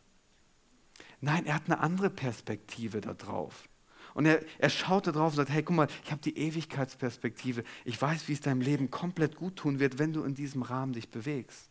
Nein, 1.21 1.45
er 1.45 1.55
hat 1.55 1.65
eine 1.65 1.79
andere 1.79 2.09
Perspektive 2.09 3.01
darauf. 3.01 3.67
Und 4.13 4.25
er, 4.25 4.43
er 4.59 4.69
schaut 4.69 5.07
da 5.07 5.11
drauf 5.11 5.31
und 5.31 5.37
sagt, 5.37 5.49
hey, 5.49 5.63
guck 5.63 5.75
mal, 5.75 5.87
ich 6.03 6.11
habe 6.11 6.21
die 6.21 6.37
Ewigkeitsperspektive. 6.37 7.63
Ich 7.83 8.01
weiß, 8.01 8.27
wie 8.27 8.33
es 8.33 8.41
deinem 8.41 8.61
Leben 8.61 8.91
komplett 8.91 9.35
gut 9.35 9.55
tun 9.55 9.79
wird, 9.79 9.99
wenn 9.99 10.13
du 10.13 10.23
in 10.23 10.35
diesem 10.35 10.61
Rahmen 10.61 10.93
dich 10.93 11.09
bewegst. 11.09 11.69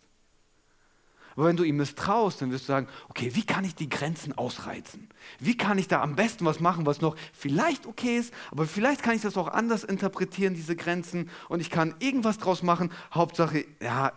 Aber 1.34 1.46
wenn 1.46 1.56
du 1.56 1.64
ihm 1.64 1.76
misstraust, 1.76 2.42
dann 2.42 2.50
wirst 2.50 2.64
du 2.64 2.72
sagen, 2.72 2.88
okay, 3.08 3.34
wie 3.34 3.44
kann 3.44 3.64
ich 3.64 3.74
die 3.74 3.88
Grenzen 3.88 4.36
ausreizen? 4.36 5.08
Wie 5.38 5.56
kann 5.56 5.78
ich 5.78 5.88
da 5.88 6.02
am 6.02 6.14
besten 6.14 6.44
was 6.44 6.60
machen, 6.60 6.84
was 6.84 7.00
noch 7.00 7.16
vielleicht 7.32 7.86
okay 7.86 8.18
ist, 8.18 8.34
aber 8.50 8.66
vielleicht 8.66 9.02
kann 9.02 9.14
ich 9.14 9.22
das 9.22 9.36
auch 9.36 9.48
anders 9.48 9.84
interpretieren, 9.84 10.54
diese 10.54 10.76
Grenzen, 10.76 11.30
und 11.48 11.60
ich 11.60 11.70
kann 11.70 11.94
irgendwas 12.00 12.38
draus 12.38 12.62
machen. 12.62 12.92
Hauptsache, 13.14 13.64
ja, 13.80 14.12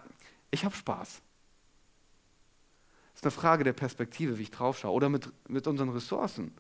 ich 0.51 0.65
habe 0.65 0.75
Spaß. 0.75 1.21
Das 3.13 3.21
ist 3.21 3.23
eine 3.23 3.31
Frage 3.31 3.63
der 3.63 3.73
Perspektive, 3.73 4.38
wie 4.38 4.43
ich 4.43 4.51
drauf 4.51 4.79
schaue. 4.79 4.91
Oder 4.91 5.07
mit, 5.07 5.31
mit 5.47 5.67
unseren 5.67 5.89
Ressourcen. 5.89 6.53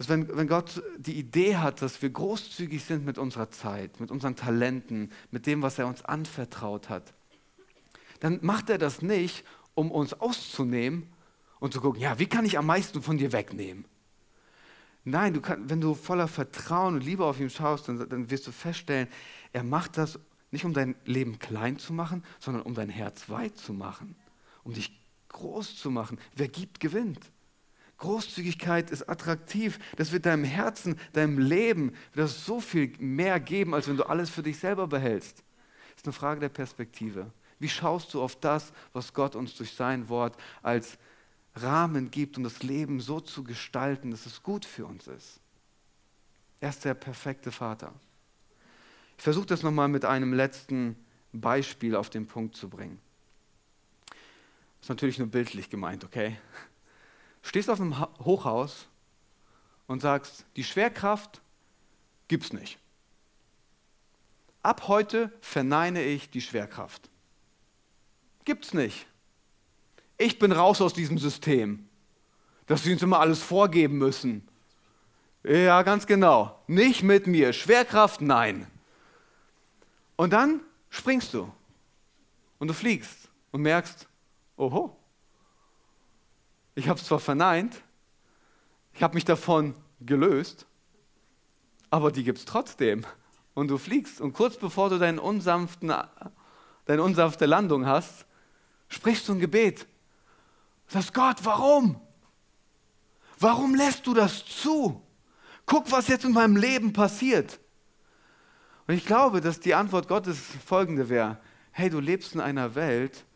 Dass 0.00 0.08
wenn, 0.08 0.34
wenn 0.34 0.48
Gott 0.48 0.82
die 0.96 1.18
Idee 1.18 1.58
hat, 1.58 1.82
dass 1.82 2.00
wir 2.00 2.08
großzügig 2.08 2.82
sind 2.82 3.04
mit 3.04 3.18
unserer 3.18 3.50
Zeit, 3.50 4.00
mit 4.00 4.10
unseren 4.10 4.34
Talenten, 4.34 5.12
mit 5.30 5.46
dem, 5.46 5.60
was 5.60 5.78
er 5.78 5.86
uns 5.86 6.02
anvertraut 6.02 6.88
hat, 6.88 7.12
dann 8.20 8.38
macht 8.40 8.70
er 8.70 8.78
das 8.78 9.02
nicht, 9.02 9.44
um 9.74 9.90
uns 9.90 10.14
auszunehmen 10.14 11.06
und 11.58 11.74
zu 11.74 11.82
gucken, 11.82 12.00
ja, 12.00 12.18
wie 12.18 12.28
kann 12.28 12.46
ich 12.46 12.56
am 12.56 12.64
meisten 12.64 13.02
von 13.02 13.18
dir 13.18 13.30
wegnehmen? 13.32 13.84
Nein, 15.04 15.34
du 15.34 15.42
kann, 15.42 15.68
wenn 15.68 15.82
du 15.82 15.94
voller 15.94 16.28
Vertrauen 16.28 16.94
und 16.94 17.04
Liebe 17.04 17.26
auf 17.26 17.38
ihn 17.38 17.50
schaust, 17.50 17.88
dann, 17.88 18.08
dann 18.08 18.30
wirst 18.30 18.46
du 18.46 18.52
feststellen, 18.52 19.06
er 19.52 19.64
macht 19.64 19.98
das 19.98 20.18
nicht, 20.50 20.64
um 20.64 20.72
dein 20.72 20.94
Leben 21.04 21.38
klein 21.38 21.78
zu 21.78 21.92
machen, 21.92 22.24
sondern 22.38 22.62
um 22.62 22.72
dein 22.72 22.88
Herz 22.88 23.28
weit 23.28 23.58
zu 23.58 23.74
machen, 23.74 24.16
um 24.64 24.72
dich 24.72 24.98
groß 25.28 25.76
zu 25.76 25.90
machen. 25.90 26.18
Wer 26.34 26.48
gibt, 26.48 26.80
gewinnt. 26.80 27.20
Großzügigkeit 28.00 28.90
ist 28.90 29.08
attraktiv. 29.08 29.78
Das 29.96 30.10
wird 30.10 30.26
deinem 30.26 30.44
Herzen, 30.44 30.98
deinem 31.12 31.38
Leben 31.38 31.94
das 32.14 32.44
so 32.44 32.60
viel 32.60 32.92
mehr 32.98 33.38
geben, 33.38 33.74
als 33.74 33.88
wenn 33.88 33.96
du 33.96 34.04
alles 34.04 34.28
für 34.28 34.42
dich 34.42 34.58
selber 34.58 34.88
behältst. 34.88 35.38
Das 35.90 35.98
ist 35.98 36.06
eine 36.06 36.12
Frage 36.12 36.40
der 36.40 36.48
Perspektive. 36.48 37.30
Wie 37.58 37.68
schaust 37.68 38.12
du 38.14 38.22
auf 38.22 38.36
das, 38.40 38.72
was 38.94 39.12
Gott 39.12 39.36
uns 39.36 39.54
durch 39.54 39.74
sein 39.74 40.08
Wort 40.08 40.36
als 40.62 40.98
Rahmen 41.54 42.10
gibt, 42.10 42.38
um 42.38 42.44
das 42.44 42.62
Leben 42.62 43.00
so 43.00 43.20
zu 43.20 43.44
gestalten, 43.44 44.10
dass 44.10 44.24
es 44.24 44.42
gut 44.42 44.64
für 44.64 44.86
uns 44.86 45.06
ist? 45.06 45.40
Er 46.58 46.70
ist 46.70 46.84
der 46.84 46.94
perfekte 46.94 47.52
Vater. 47.52 47.92
Ich 49.18 49.24
versuche 49.24 49.46
das 49.46 49.62
nochmal 49.62 49.88
mit 49.88 50.06
einem 50.06 50.32
letzten 50.32 50.96
Beispiel 51.32 51.94
auf 51.94 52.08
den 52.08 52.26
Punkt 52.26 52.56
zu 52.56 52.70
bringen. 52.70 52.98
Das 54.08 54.86
ist 54.86 54.88
natürlich 54.88 55.18
nur 55.18 55.28
bildlich 55.28 55.68
gemeint, 55.68 56.02
okay? 56.02 56.38
Stehst 57.42 57.70
auf 57.70 57.80
einem 57.80 57.98
Hochhaus 58.18 58.86
und 59.86 60.00
sagst, 60.00 60.44
die 60.56 60.64
Schwerkraft 60.64 61.40
gibt 62.28 62.44
es 62.44 62.52
nicht. 62.52 62.78
Ab 64.62 64.88
heute 64.88 65.32
verneine 65.40 66.02
ich 66.02 66.30
die 66.30 66.40
Schwerkraft. 66.40 67.08
Gibt 68.44 68.66
es 68.66 68.74
nicht. 68.74 69.06
Ich 70.18 70.38
bin 70.38 70.52
raus 70.52 70.80
aus 70.80 70.92
diesem 70.92 71.18
System, 71.18 71.88
dass 72.66 72.82
sie 72.82 72.92
uns 72.92 73.02
immer 73.02 73.20
alles 73.20 73.42
vorgeben 73.42 73.98
müssen. 73.98 74.46
Ja, 75.42 75.82
ganz 75.82 76.06
genau. 76.06 76.62
Nicht 76.66 77.02
mit 77.02 77.26
mir. 77.26 77.52
Schwerkraft, 77.52 78.20
nein. 78.20 78.66
Und 80.16 80.34
dann 80.34 80.60
springst 80.90 81.32
du 81.32 81.50
und 82.58 82.68
du 82.68 82.74
fliegst 82.74 83.30
und 83.50 83.62
merkst, 83.62 84.06
oho, 84.56 84.94
ich 86.80 86.88
habe 86.88 86.98
es 86.98 87.06
zwar 87.06 87.20
verneint, 87.20 87.82
ich 88.94 89.02
habe 89.02 89.14
mich 89.14 89.26
davon 89.26 89.74
gelöst, 90.00 90.66
aber 91.90 92.10
die 92.10 92.24
gibt 92.24 92.38
es 92.38 92.44
trotzdem. 92.46 93.04
Und 93.52 93.68
du 93.68 93.76
fliegst. 93.78 94.20
Und 94.20 94.32
kurz 94.32 94.56
bevor 94.56 94.88
du 94.88 94.98
deine 94.98 95.20
unsanfte 95.20 95.86
Landung 97.46 97.86
hast, 97.86 98.24
sprichst 98.88 99.28
du 99.28 99.34
ein 99.34 99.40
Gebet. 99.40 99.86
Sagst 100.86 101.12
Gott, 101.12 101.36
warum? 101.42 102.00
Warum 103.38 103.74
lässt 103.74 104.06
du 104.06 104.14
das 104.14 104.46
zu? 104.46 105.02
Guck, 105.66 105.92
was 105.92 106.08
jetzt 106.08 106.24
in 106.24 106.32
meinem 106.32 106.56
Leben 106.56 106.92
passiert. 106.92 107.60
Und 108.86 108.94
ich 108.94 109.04
glaube, 109.04 109.40
dass 109.40 109.60
die 109.60 109.74
Antwort 109.74 110.08
Gottes 110.08 110.38
folgende 110.64 111.08
wäre. 111.08 111.38
Hey, 111.72 111.90
du 111.90 112.00
lebst 112.00 112.34
in 112.34 112.40
einer 112.40 112.74
Welt, 112.74 113.26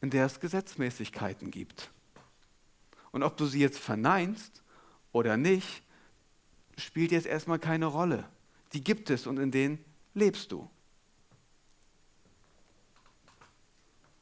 in 0.00 0.10
der 0.10 0.26
es 0.26 0.40
Gesetzmäßigkeiten 0.40 1.50
gibt. 1.50 1.90
Und 3.14 3.22
ob 3.22 3.36
du 3.36 3.46
sie 3.46 3.60
jetzt 3.60 3.78
verneinst 3.78 4.64
oder 5.12 5.36
nicht, 5.36 5.84
spielt 6.76 7.12
jetzt 7.12 7.28
erstmal 7.28 7.60
keine 7.60 7.86
Rolle. 7.86 8.28
Die 8.72 8.82
gibt 8.82 9.08
es 9.08 9.28
und 9.28 9.38
in 9.38 9.52
denen 9.52 9.78
lebst 10.14 10.50
du. 10.50 10.68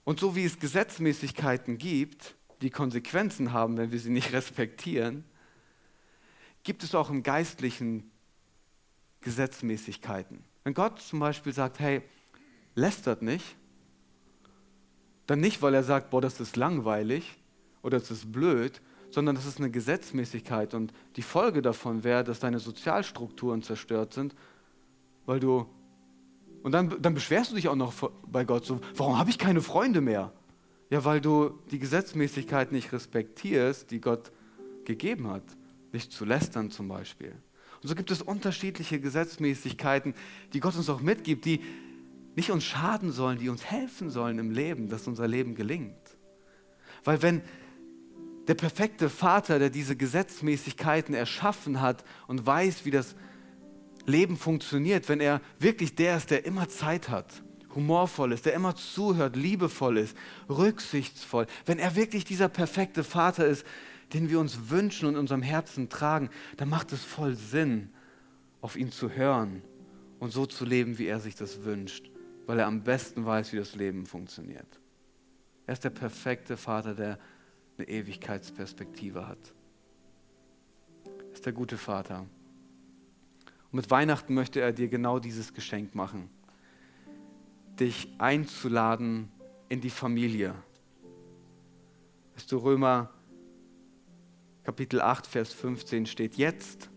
Und 0.05 0.21
so 0.21 0.37
wie 0.37 0.45
es 0.45 0.59
Gesetzmäßigkeiten 0.59 1.79
gibt, 1.79 2.35
die 2.61 2.69
Konsequenzen 2.69 3.55
haben, 3.55 3.79
wenn 3.79 3.93
wir 3.93 3.99
sie 3.99 4.11
nicht 4.11 4.31
respektieren, 4.35 5.25
gibt 6.63 6.83
es 6.83 6.95
auch 6.95 7.09
im 7.09 7.23
Geistlichen 7.23 8.11
Gesetzmäßigkeiten. 9.23 10.45
Wenn 10.65 10.75
Gott 10.75 11.01
zum 11.01 11.19
Beispiel 11.19 11.55
sagt, 11.55 11.79
hey, 11.79 12.03
lästert 12.75 13.23
nicht, 13.23 13.57
dann 15.27 15.41
nicht, 15.41 15.63
weil 15.63 15.73
er 15.73 15.83
sagt, 15.83 16.11
boah, 16.11 16.21
das 16.21 16.41
ist 16.41 16.57
langweilig, 16.57 17.39
oder 17.83 17.97
es 17.97 18.11
ist 18.11 18.33
blöd, 18.33 18.81
sondern 19.11 19.35
das 19.35 19.47
ist 19.47 19.59
eine 19.59 19.71
Gesetzmäßigkeit. 19.71 20.75
Und 20.75 20.93
die 21.17 21.23
Folge 21.23 21.63
davon 21.63 22.05
wäre, 22.05 22.25
dass 22.25 22.41
deine 22.41 22.59
Sozialstrukturen 22.59 23.63
zerstört 23.63 24.15
sind, 24.15 24.35
weil 25.27 25.41
du. 25.41 25.67
Und 26.63 26.73
dann, 26.73 27.03
dann 27.03 27.15
beschwerst 27.15 27.51
du 27.51 27.57
dich 27.57 27.69
auch 27.69 27.77
noch 27.77 27.93
bei 28.27 28.45
Gott 28.45 28.65
so, 28.65 28.81
warum 28.95 29.19
habe 29.19 29.31
ich 29.31 29.39
keine 29.39 29.61
Freunde 29.61 30.01
mehr? 30.01 30.33
Ja, 30.91 31.05
weil 31.05 31.21
du 31.21 31.59
die 31.73 31.81
Gesetzmäßigkeit 31.81 32.71
nicht 32.71 32.93
respektierst, 32.93 33.91
die 33.91 34.01
Gott 34.01 34.31
gegeben 34.85 35.29
hat. 35.29 35.43
Nicht 35.93 36.13
zu 36.13 36.25
lästern 36.25 36.71
zum 36.71 36.87
Beispiel. 36.87 37.33
Und 37.83 37.89
so 37.89 37.95
gibt 37.97 38.13
es 38.13 38.23
unterschiedliche 38.23 39.01
Gesetzmäßigkeiten, 39.01 40.15
die 40.53 40.61
Gott 40.61 40.77
uns 40.77 40.89
auch 40.89 41.01
mitgibt, 41.01 41.45
die 41.45 41.61
nicht 42.37 42.51
uns 42.51 42.65
schaden 42.65 43.11
sollen, 43.11 43.39
die 43.39 43.49
uns 43.49 43.65
helfen 43.65 44.11
sollen 44.11 44.39
im 44.39 44.53
Leben, 44.53 44.89
dass 44.89 45.09
unser 45.09 45.27
Leben 45.27 45.55
gelingt. 45.55 46.17
Weil 47.05 47.23
wenn 47.23 47.43
der 48.53 48.69
perfekte 48.69 49.09
Vater, 49.09 49.59
der 49.59 49.71
diese 49.71 49.97
Gesetzmäßigkeiten 49.97 51.15
erschaffen 51.15 51.81
hat 51.81 52.05
und 52.27 52.45
weiß, 52.45 52.85
wie 52.85 52.91
das 52.91 53.15
Leben 54.05 54.37
funktioniert, 54.37 55.09
wenn 55.09 55.21
er 55.21 55.41
wirklich 55.59 55.95
der 55.95 56.19
ist, 56.19 56.31
der 56.31 56.45
immer 56.45 56.69
Zeit 56.69 57.09
hat, 57.09 57.43
humorvoll 57.75 58.31
ist, 58.31 58.45
der 58.45 58.53
immer 58.53 58.77
zuhört, 58.77 59.37
liebevoll 59.37 59.97
ist, 59.97 60.15
rücksichtsvoll, 60.51 61.47
wenn 61.65 61.79
er 61.79 61.97
wirklich 61.97 62.27
dieser 62.27 62.51
perfekte 62.51 63.05
Vater 63.05 63.47
ist, 63.47 63.65
den 64.13 64.29
wir 64.29 64.39
uns 64.39 64.69
wünschen 64.69 65.09
und 65.09 65.15
in 65.15 65.21
unserem 65.21 65.41
Herzen 65.41 65.89
tragen, 65.89 66.29
dann 66.59 66.69
macht 66.69 66.93
es 66.93 67.03
voll 67.03 67.37
Sinn, 67.37 67.89
auf 68.61 68.77
ihn 68.77 68.93
zu 68.93 69.09
hören 69.09 69.63
und 70.19 70.31
so 70.31 70.45
zu 70.45 70.67
leben, 70.67 70.99
wie 70.99 71.07
er 71.07 71.21
sich 71.21 71.37
das 71.37 71.65
wünscht, 71.65 72.11
weil 72.45 72.59
er 72.59 72.67
am 72.67 72.83
besten 72.83 73.25
weiß, 73.25 73.55
wie 73.55 73.57
das 73.57 73.77
Leben 73.77 74.05
funktioniert. 74.05 74.79
Er 75.67 75.73
ist 75.73 75.85
der 75.85 75.91
perfekte 75.91 76.59
Vater, 76.59 76.95
der 76.95 77.19
eine 77.83 77.89
Ewigkeitsperspektive 77.89 79.27
hat. 79.27 79.55
Er 81.05 81.33
ist 81.33 81.47
der 81.47 81.53
gute 81.53 81.77
Vater. 81.77 82.21
Und 82.21 83.73
mit 83.73 83.91
Weihnachten 83.91 84.35
möchte 84.35 84.61
er 84.61 84.73
dir 84.73 84.89
genau 84.89 85.19
dieses 85.19 85.53
Geschenk 85.53 85.95
machen. 85.95 86.31
Dich 87.81 88.09
einzuladen 88.19 89.31
in 89.69 89.81
die 89.81 89.91
Familie. 89.91 90.55
Weißt 92.35 92.53
du, 92.53 92.59
Römer 92.59 93.11
Kapitel 94.63 95.01
8, 95.01 95.27
Vers 95.27 95.53
15 95.53 96.07
steht 96.07 96.37
jetzt, 96.37 96.89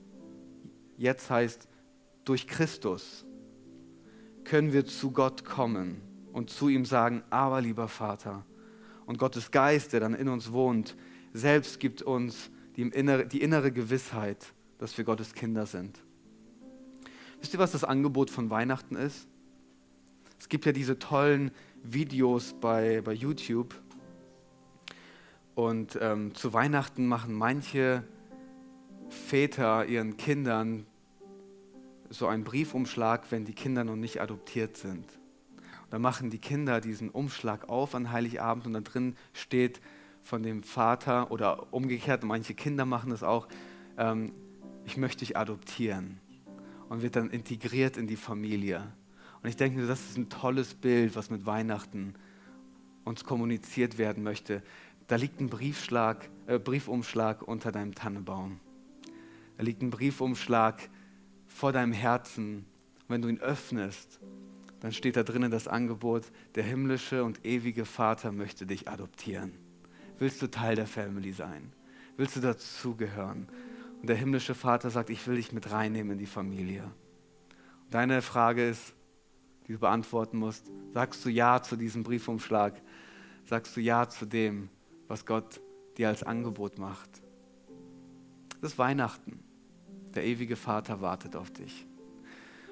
jetzt 0.98 1.32
heißt, 1.32 1.68
durch 2.26 2.48
Christus 2.48 3.26
können 4.44 4.72
wir 4.72 4.86
zu 4.86 5.10
Gott 5.10 5.46
kommen 5.46 6.02
und 6.32 6.52
zu 6.52 6.70
ihm 6.70 6.86
sagen, 6.86 7.24
aber 7.32 7.62
lieber 7.62 7.88
Vater, 7.88 8.46
und 9.06 9.18
Gottes 9.18 9.52
Geist, 9.52 9.94
der 9.94 10.00
dann 10.00 10.14
in 10.14 10.28
uns 10.28 10.52
wohnt, 10.52 10.96
selbst 11.34 11.80
gibt 11.80 12.02
uns 12.02 12.50
die, 12.76 12.84
innere, 12.84 13.26
die 13.26 13.42
innere 13.42 13.72
Gewissheit, 13.72 14.54
dass 14.78 14.98
wir 14.98 15.06
Gottes 15.06 15.34
Kinder 15.34 15.66
sind. 15.66 16.00
Wisst 17.40 17.54
ihr, 17.54 17.60
was 17.60 17.72
das 17.72 17.84
Angebot 17.84 18.30
von 18.30 18.50
Weihnachten 18.50 18.96
ist? 18.96 19.28
Es 20.40 20.50
gibt 20.50 20.66
ja 20.66 20.72
diese 20.72 21.00
tollen 21.00 21.52
Videos 21.84 22.54
bei, 22.60 23.02
bei 23.02 23.14
YouTube. 23.14 23.76
Und 25.54 25.98
ähm, 26.02 26.36
zu 26.36 26.54
Weihnachten 26.54 27.08
machen 27.08 27.34
manche 27.34 28.04
Väter 29.10 29.86
ihren 29.86 30.18
Kindern 30.18 30.86
so 32.10 32.28
einen 32.28 32.44
Briefumschlag, 32.44 33.32
wenn 33.32 33.46
die 33.46 33.54
Kinder 33.54 33.84
noch 33.84 33.96
nicht 33.96 34.22
adoptiert 34.22 34.78
sind. 34.78 35.06
Dann 35.90 36.02
machen 36.02 36.30
die 36.30 36.40
Kinder 36.40 36.82
diesen 36.82 37.10
Umschlag 37.10 37.70
auf 37.70 37.96
an 37.96 38.12
Heiligabend 38.12 38.66
und 38.66 38.74
da 38.74 38.82
drin 38.82 39.16
steht 39.34 39.82
von 40.22 40.42
dem 40.44 40.64
Vater 40.64 41.32
oder 41.32 41.72
umgekehrt, 41.72 42.24
manche 42.24 42.56
Kinder 42.56 42.86
machen 42.86 43.12
das 43.12 43.24
auch, 43.24 43.48
ähm, 43.98 44.34
ich 44.86 44.98
möchte 44.98 45.20
dich 45.20 45.38
adoptieren 45.38 46.20
und 46.90 47.02
wird 47.02 47.16
dann 47.16 47.30
integriert 47.30 47.98
in 47.98 48.08
die 48.08 48.16
Familie. 48.16 48.92
Und 49.42 49.50
ich 49.50 49.56
denke, 49.56 49.86
das 49.86 50.02
ist 50.02 50.18
ein 50.18 50.30
tolles 50.30 50.74
Bild, 50.74 51.16
was 51.16 51.30
mit 51.30 51.46
Weihnachten 51.46 52.16
uns 53.04 53.24
kommuniziert 53.24 53.98
werden 53.98 54.24
möchte. 54.24 54.64
Da 55.08 55.16
liegt 55.18 55.40
ein 55.40 55.50
Briefschlag, 55.50 56.30
äh, 56.48 56.58
Briefumschlag 56.58 57.44
unter 57.44 57.72
deinem 57.72 57.94
Tannenbaum. 57.94 58.60
Da 59.58 59.64
liegt 59.64 59.82
ein 59.82 59.92
Briefumschlag 59.92 60.90
vor 61.48 61.72
deinem 61.72 61.94
Herzen. 61.94 62.66
Wenn 63.08 63.22
du 63.22 63.28
ihn 63.28 63.40
öffnest, 63.40 64.20
dann 64.86 64.94
steht 64.94 65.18
da 65.18 65.24
drinnen 65.24 65.50
das 65.50 65.68
Angebot, 65.68 66.26
der 66.54 66.64
himmlische 66.64 67.24
und 67.24 67.44
ewige 67.44 67.86
Vater 67.86 68.32
möchte 68.32 68.68
dich 68.68 68.88
adoptieren. 68.88 69.52
Willst 70.20 70.44
du 70.44 70.48
Teil 70.52 70.76
der 70.76 70.86
Family 70.86 71.34
sein? 71.34 71.74
Willst 72.18 72.36
du 72.36 72.40
dazugehören? 72.40 73.48
Und 74.00 74.08
der 74.08 74.16
himmlische 74.16 74.54
Vater 74.54 74.92
sagt, 74.92 75.10
ich 75.10 75.26
will 75.26 75.38
dich 75.38 75.52
mit 75.52 75.72
reinnehmen 75.72 76.12
in 76.12 76.18
die 76.20 76.28
Familie. 76.28 76.84
Deine 77.90 78.22
Frage 78.22 78.70
ist, 78.70 78.94
die 79.66 79.74
du 79.74 79.80
beantworten 79.80 80.38
musst, 80.38 80.70
sagst 80.94 81.26
du 81.26 81.30
Ja 81.30 81.64
zu 81.64 81.78
diesem 81.78 82.04
Briefumschlag? 82.04 82.80
Sagst 83.46 83.76
du 83.76 83.82
Ja 83.82 84.08
zu 84.08 84.28
dem, 84.28 84.70
was 85.08 85.26
Gott 85.26 85.62
dir 85.98 86.10
als 86.10 86.22
Angebot 86.22 86.78
macht? 86.78 87.10
Das 88.62 88.74
ist 88.74 88.78
Weihnachten. 88.78 89.40
Der 90.14 90.26
ewige 90.26 90.56
Vater 90.56 91.02
wartet 91.02 91.36
auf 91.36 91.50
dich. 91.50 91.88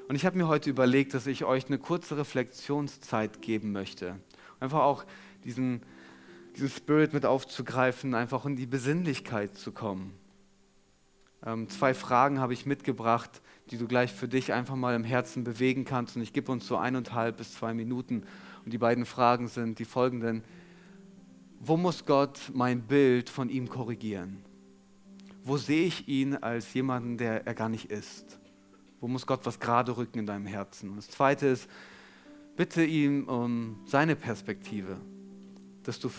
Und 0.08 0.16
ich 0.16 0.26
habe 0.26 0.38
mir 0.38 0.48
heute 0.48 0.70
überlegt, 0.70 1.14
dass 1.14 1.28
ich 1.28 1.46
euch 1.46 1.68
eine 1.68 1.78
kurze 1.78 2.18
Reflexionszeit 2.18 3.42
geben 3.42 3.72
möchte. 3.72 4.20
Einfach 4.60 4.82
auch 4.82 5.06
diesen, 5.44 5.82
diesen 6.56 6.70
Spirit 6.70 7.14
mit 7.14 7.26
aufzugreifen, 7.26 8.14
einfach 8.14 8.46
in 8.46 8.56
die 8.56 8.66
Besinnlichkeit 8.66 9.58
zu 9.58 9.72
kommen. 9.72 10.14
Ähm, 11.46 11.70
zwei 11.70 11.94
Fragen 11.94 12.40
habe 12.40 12.54
ich 12.54 12.66
mitgebracht, 12.66 13.42
die 13.70 13.78
du 13.78 13.88
gleich 13.88 14.12
für 14.12 14.28
dich 14.28 14.54
einfach 14.54 14.76
mal 14.76 14.96
im 14.96 15.04
Herzen 15.04 15.44
bewegen 15.44 15.86
kannst. 15.86 16.16
Und 16.16 16.22
ich 16.22 16.34
gebe 16.34 16.52
uns 16.52 16.68
so 16.68 16.78
eineinhalb 16.78 17.38
bis 17.38 17.54
zwei 17.54 17.74
Minuten. 17.74 18.24
Und 18.66 18.74
die 18.74 18.78
beiden 18.78 19.06
Fragen 19.06 19.48
sind 19.48 19.80
die 19.80 19.86
folgenden. 19.86 20.44
Wo 21.60 21.78
muss 21.78 22.06
Gott 22.06 22.52
mein 22.54 22.82
Bild 22.82 23.30
von 23.30 23.50
ihm 23.50 23.70
korrigieren? 23.70 24.44
Wo 25.44 25.58
sehe 25.58 25.86
ich 25.86 26.08
ihn 26.08 26.36
als 26.36 26.74
jemanden, 26.74 27.18
der 27.18 27.48
er 27.48 27.54
gar 27.54 27.70
nicht 27.70 27.90
ist? 27.90 28.40
Wo 29.04 29.10
muss 29.10 29.28
Gott 29.28 29.46
was 29.46 29.60
gerade 29.60 29.98
rücken 29.98 30.20
in 30.20 30.26
deinem 30.26 30.46
Herzen? 30.46 30.90
Und 30.92 30.96
das 30.96 31.10
Zweite 31.10 31.48
ist, 31.48 31.70
bitte 32.56 32.86
ihm 32.86 33.28
um 33.28 33.82
seine 33.84 34.16
Perspektive, 34.16 34.96
dass 35.84 36.00
du 36.00 36.10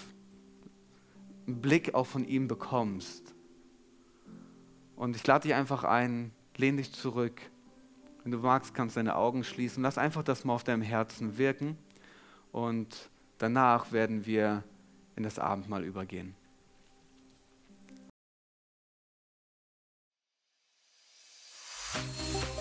einen 1.47 1.62
Blick 1.62 1.95
auch 1.95 2.07
von 2.07 2.26
ihm 2.26 2.47
bekommst. 2.47 3.35
Und 4.97 5.16
ich 5.16 5.26
lade 5.26 5.45
dich 5.49 5.55
einfach 5.55 5.85
ein, 5.85 6.30
lehn 6.59 6.76
dich 6.76 6.93
zurück. 6.93 7.41
Wenn 8.22 8.32
du 8.32 8.39
magst, 8.41 8.74
kannst 8.74 8.97
du 8.97 8.99
deine 8.99 9.16
Augen 9.16 9.45
schließen. 9.45 9.82
Lass 9.82 9.97
einfach 9.97 10.22
das 10.22 10.45
mal 10.45 10.53
auf 10.53 10.64
deinem 10.64 10.82
Herzen 10.82 11.39
wirken. 11.39 11.78
Und 12.53 13.09
danach 13.39 13.93
werden 13.93 14.26
wir 14.26 14.62
in 15.16 15.22
das 15.22 15.39
Abendmahl 15.39 15.85
übergehen. 15.85 16.35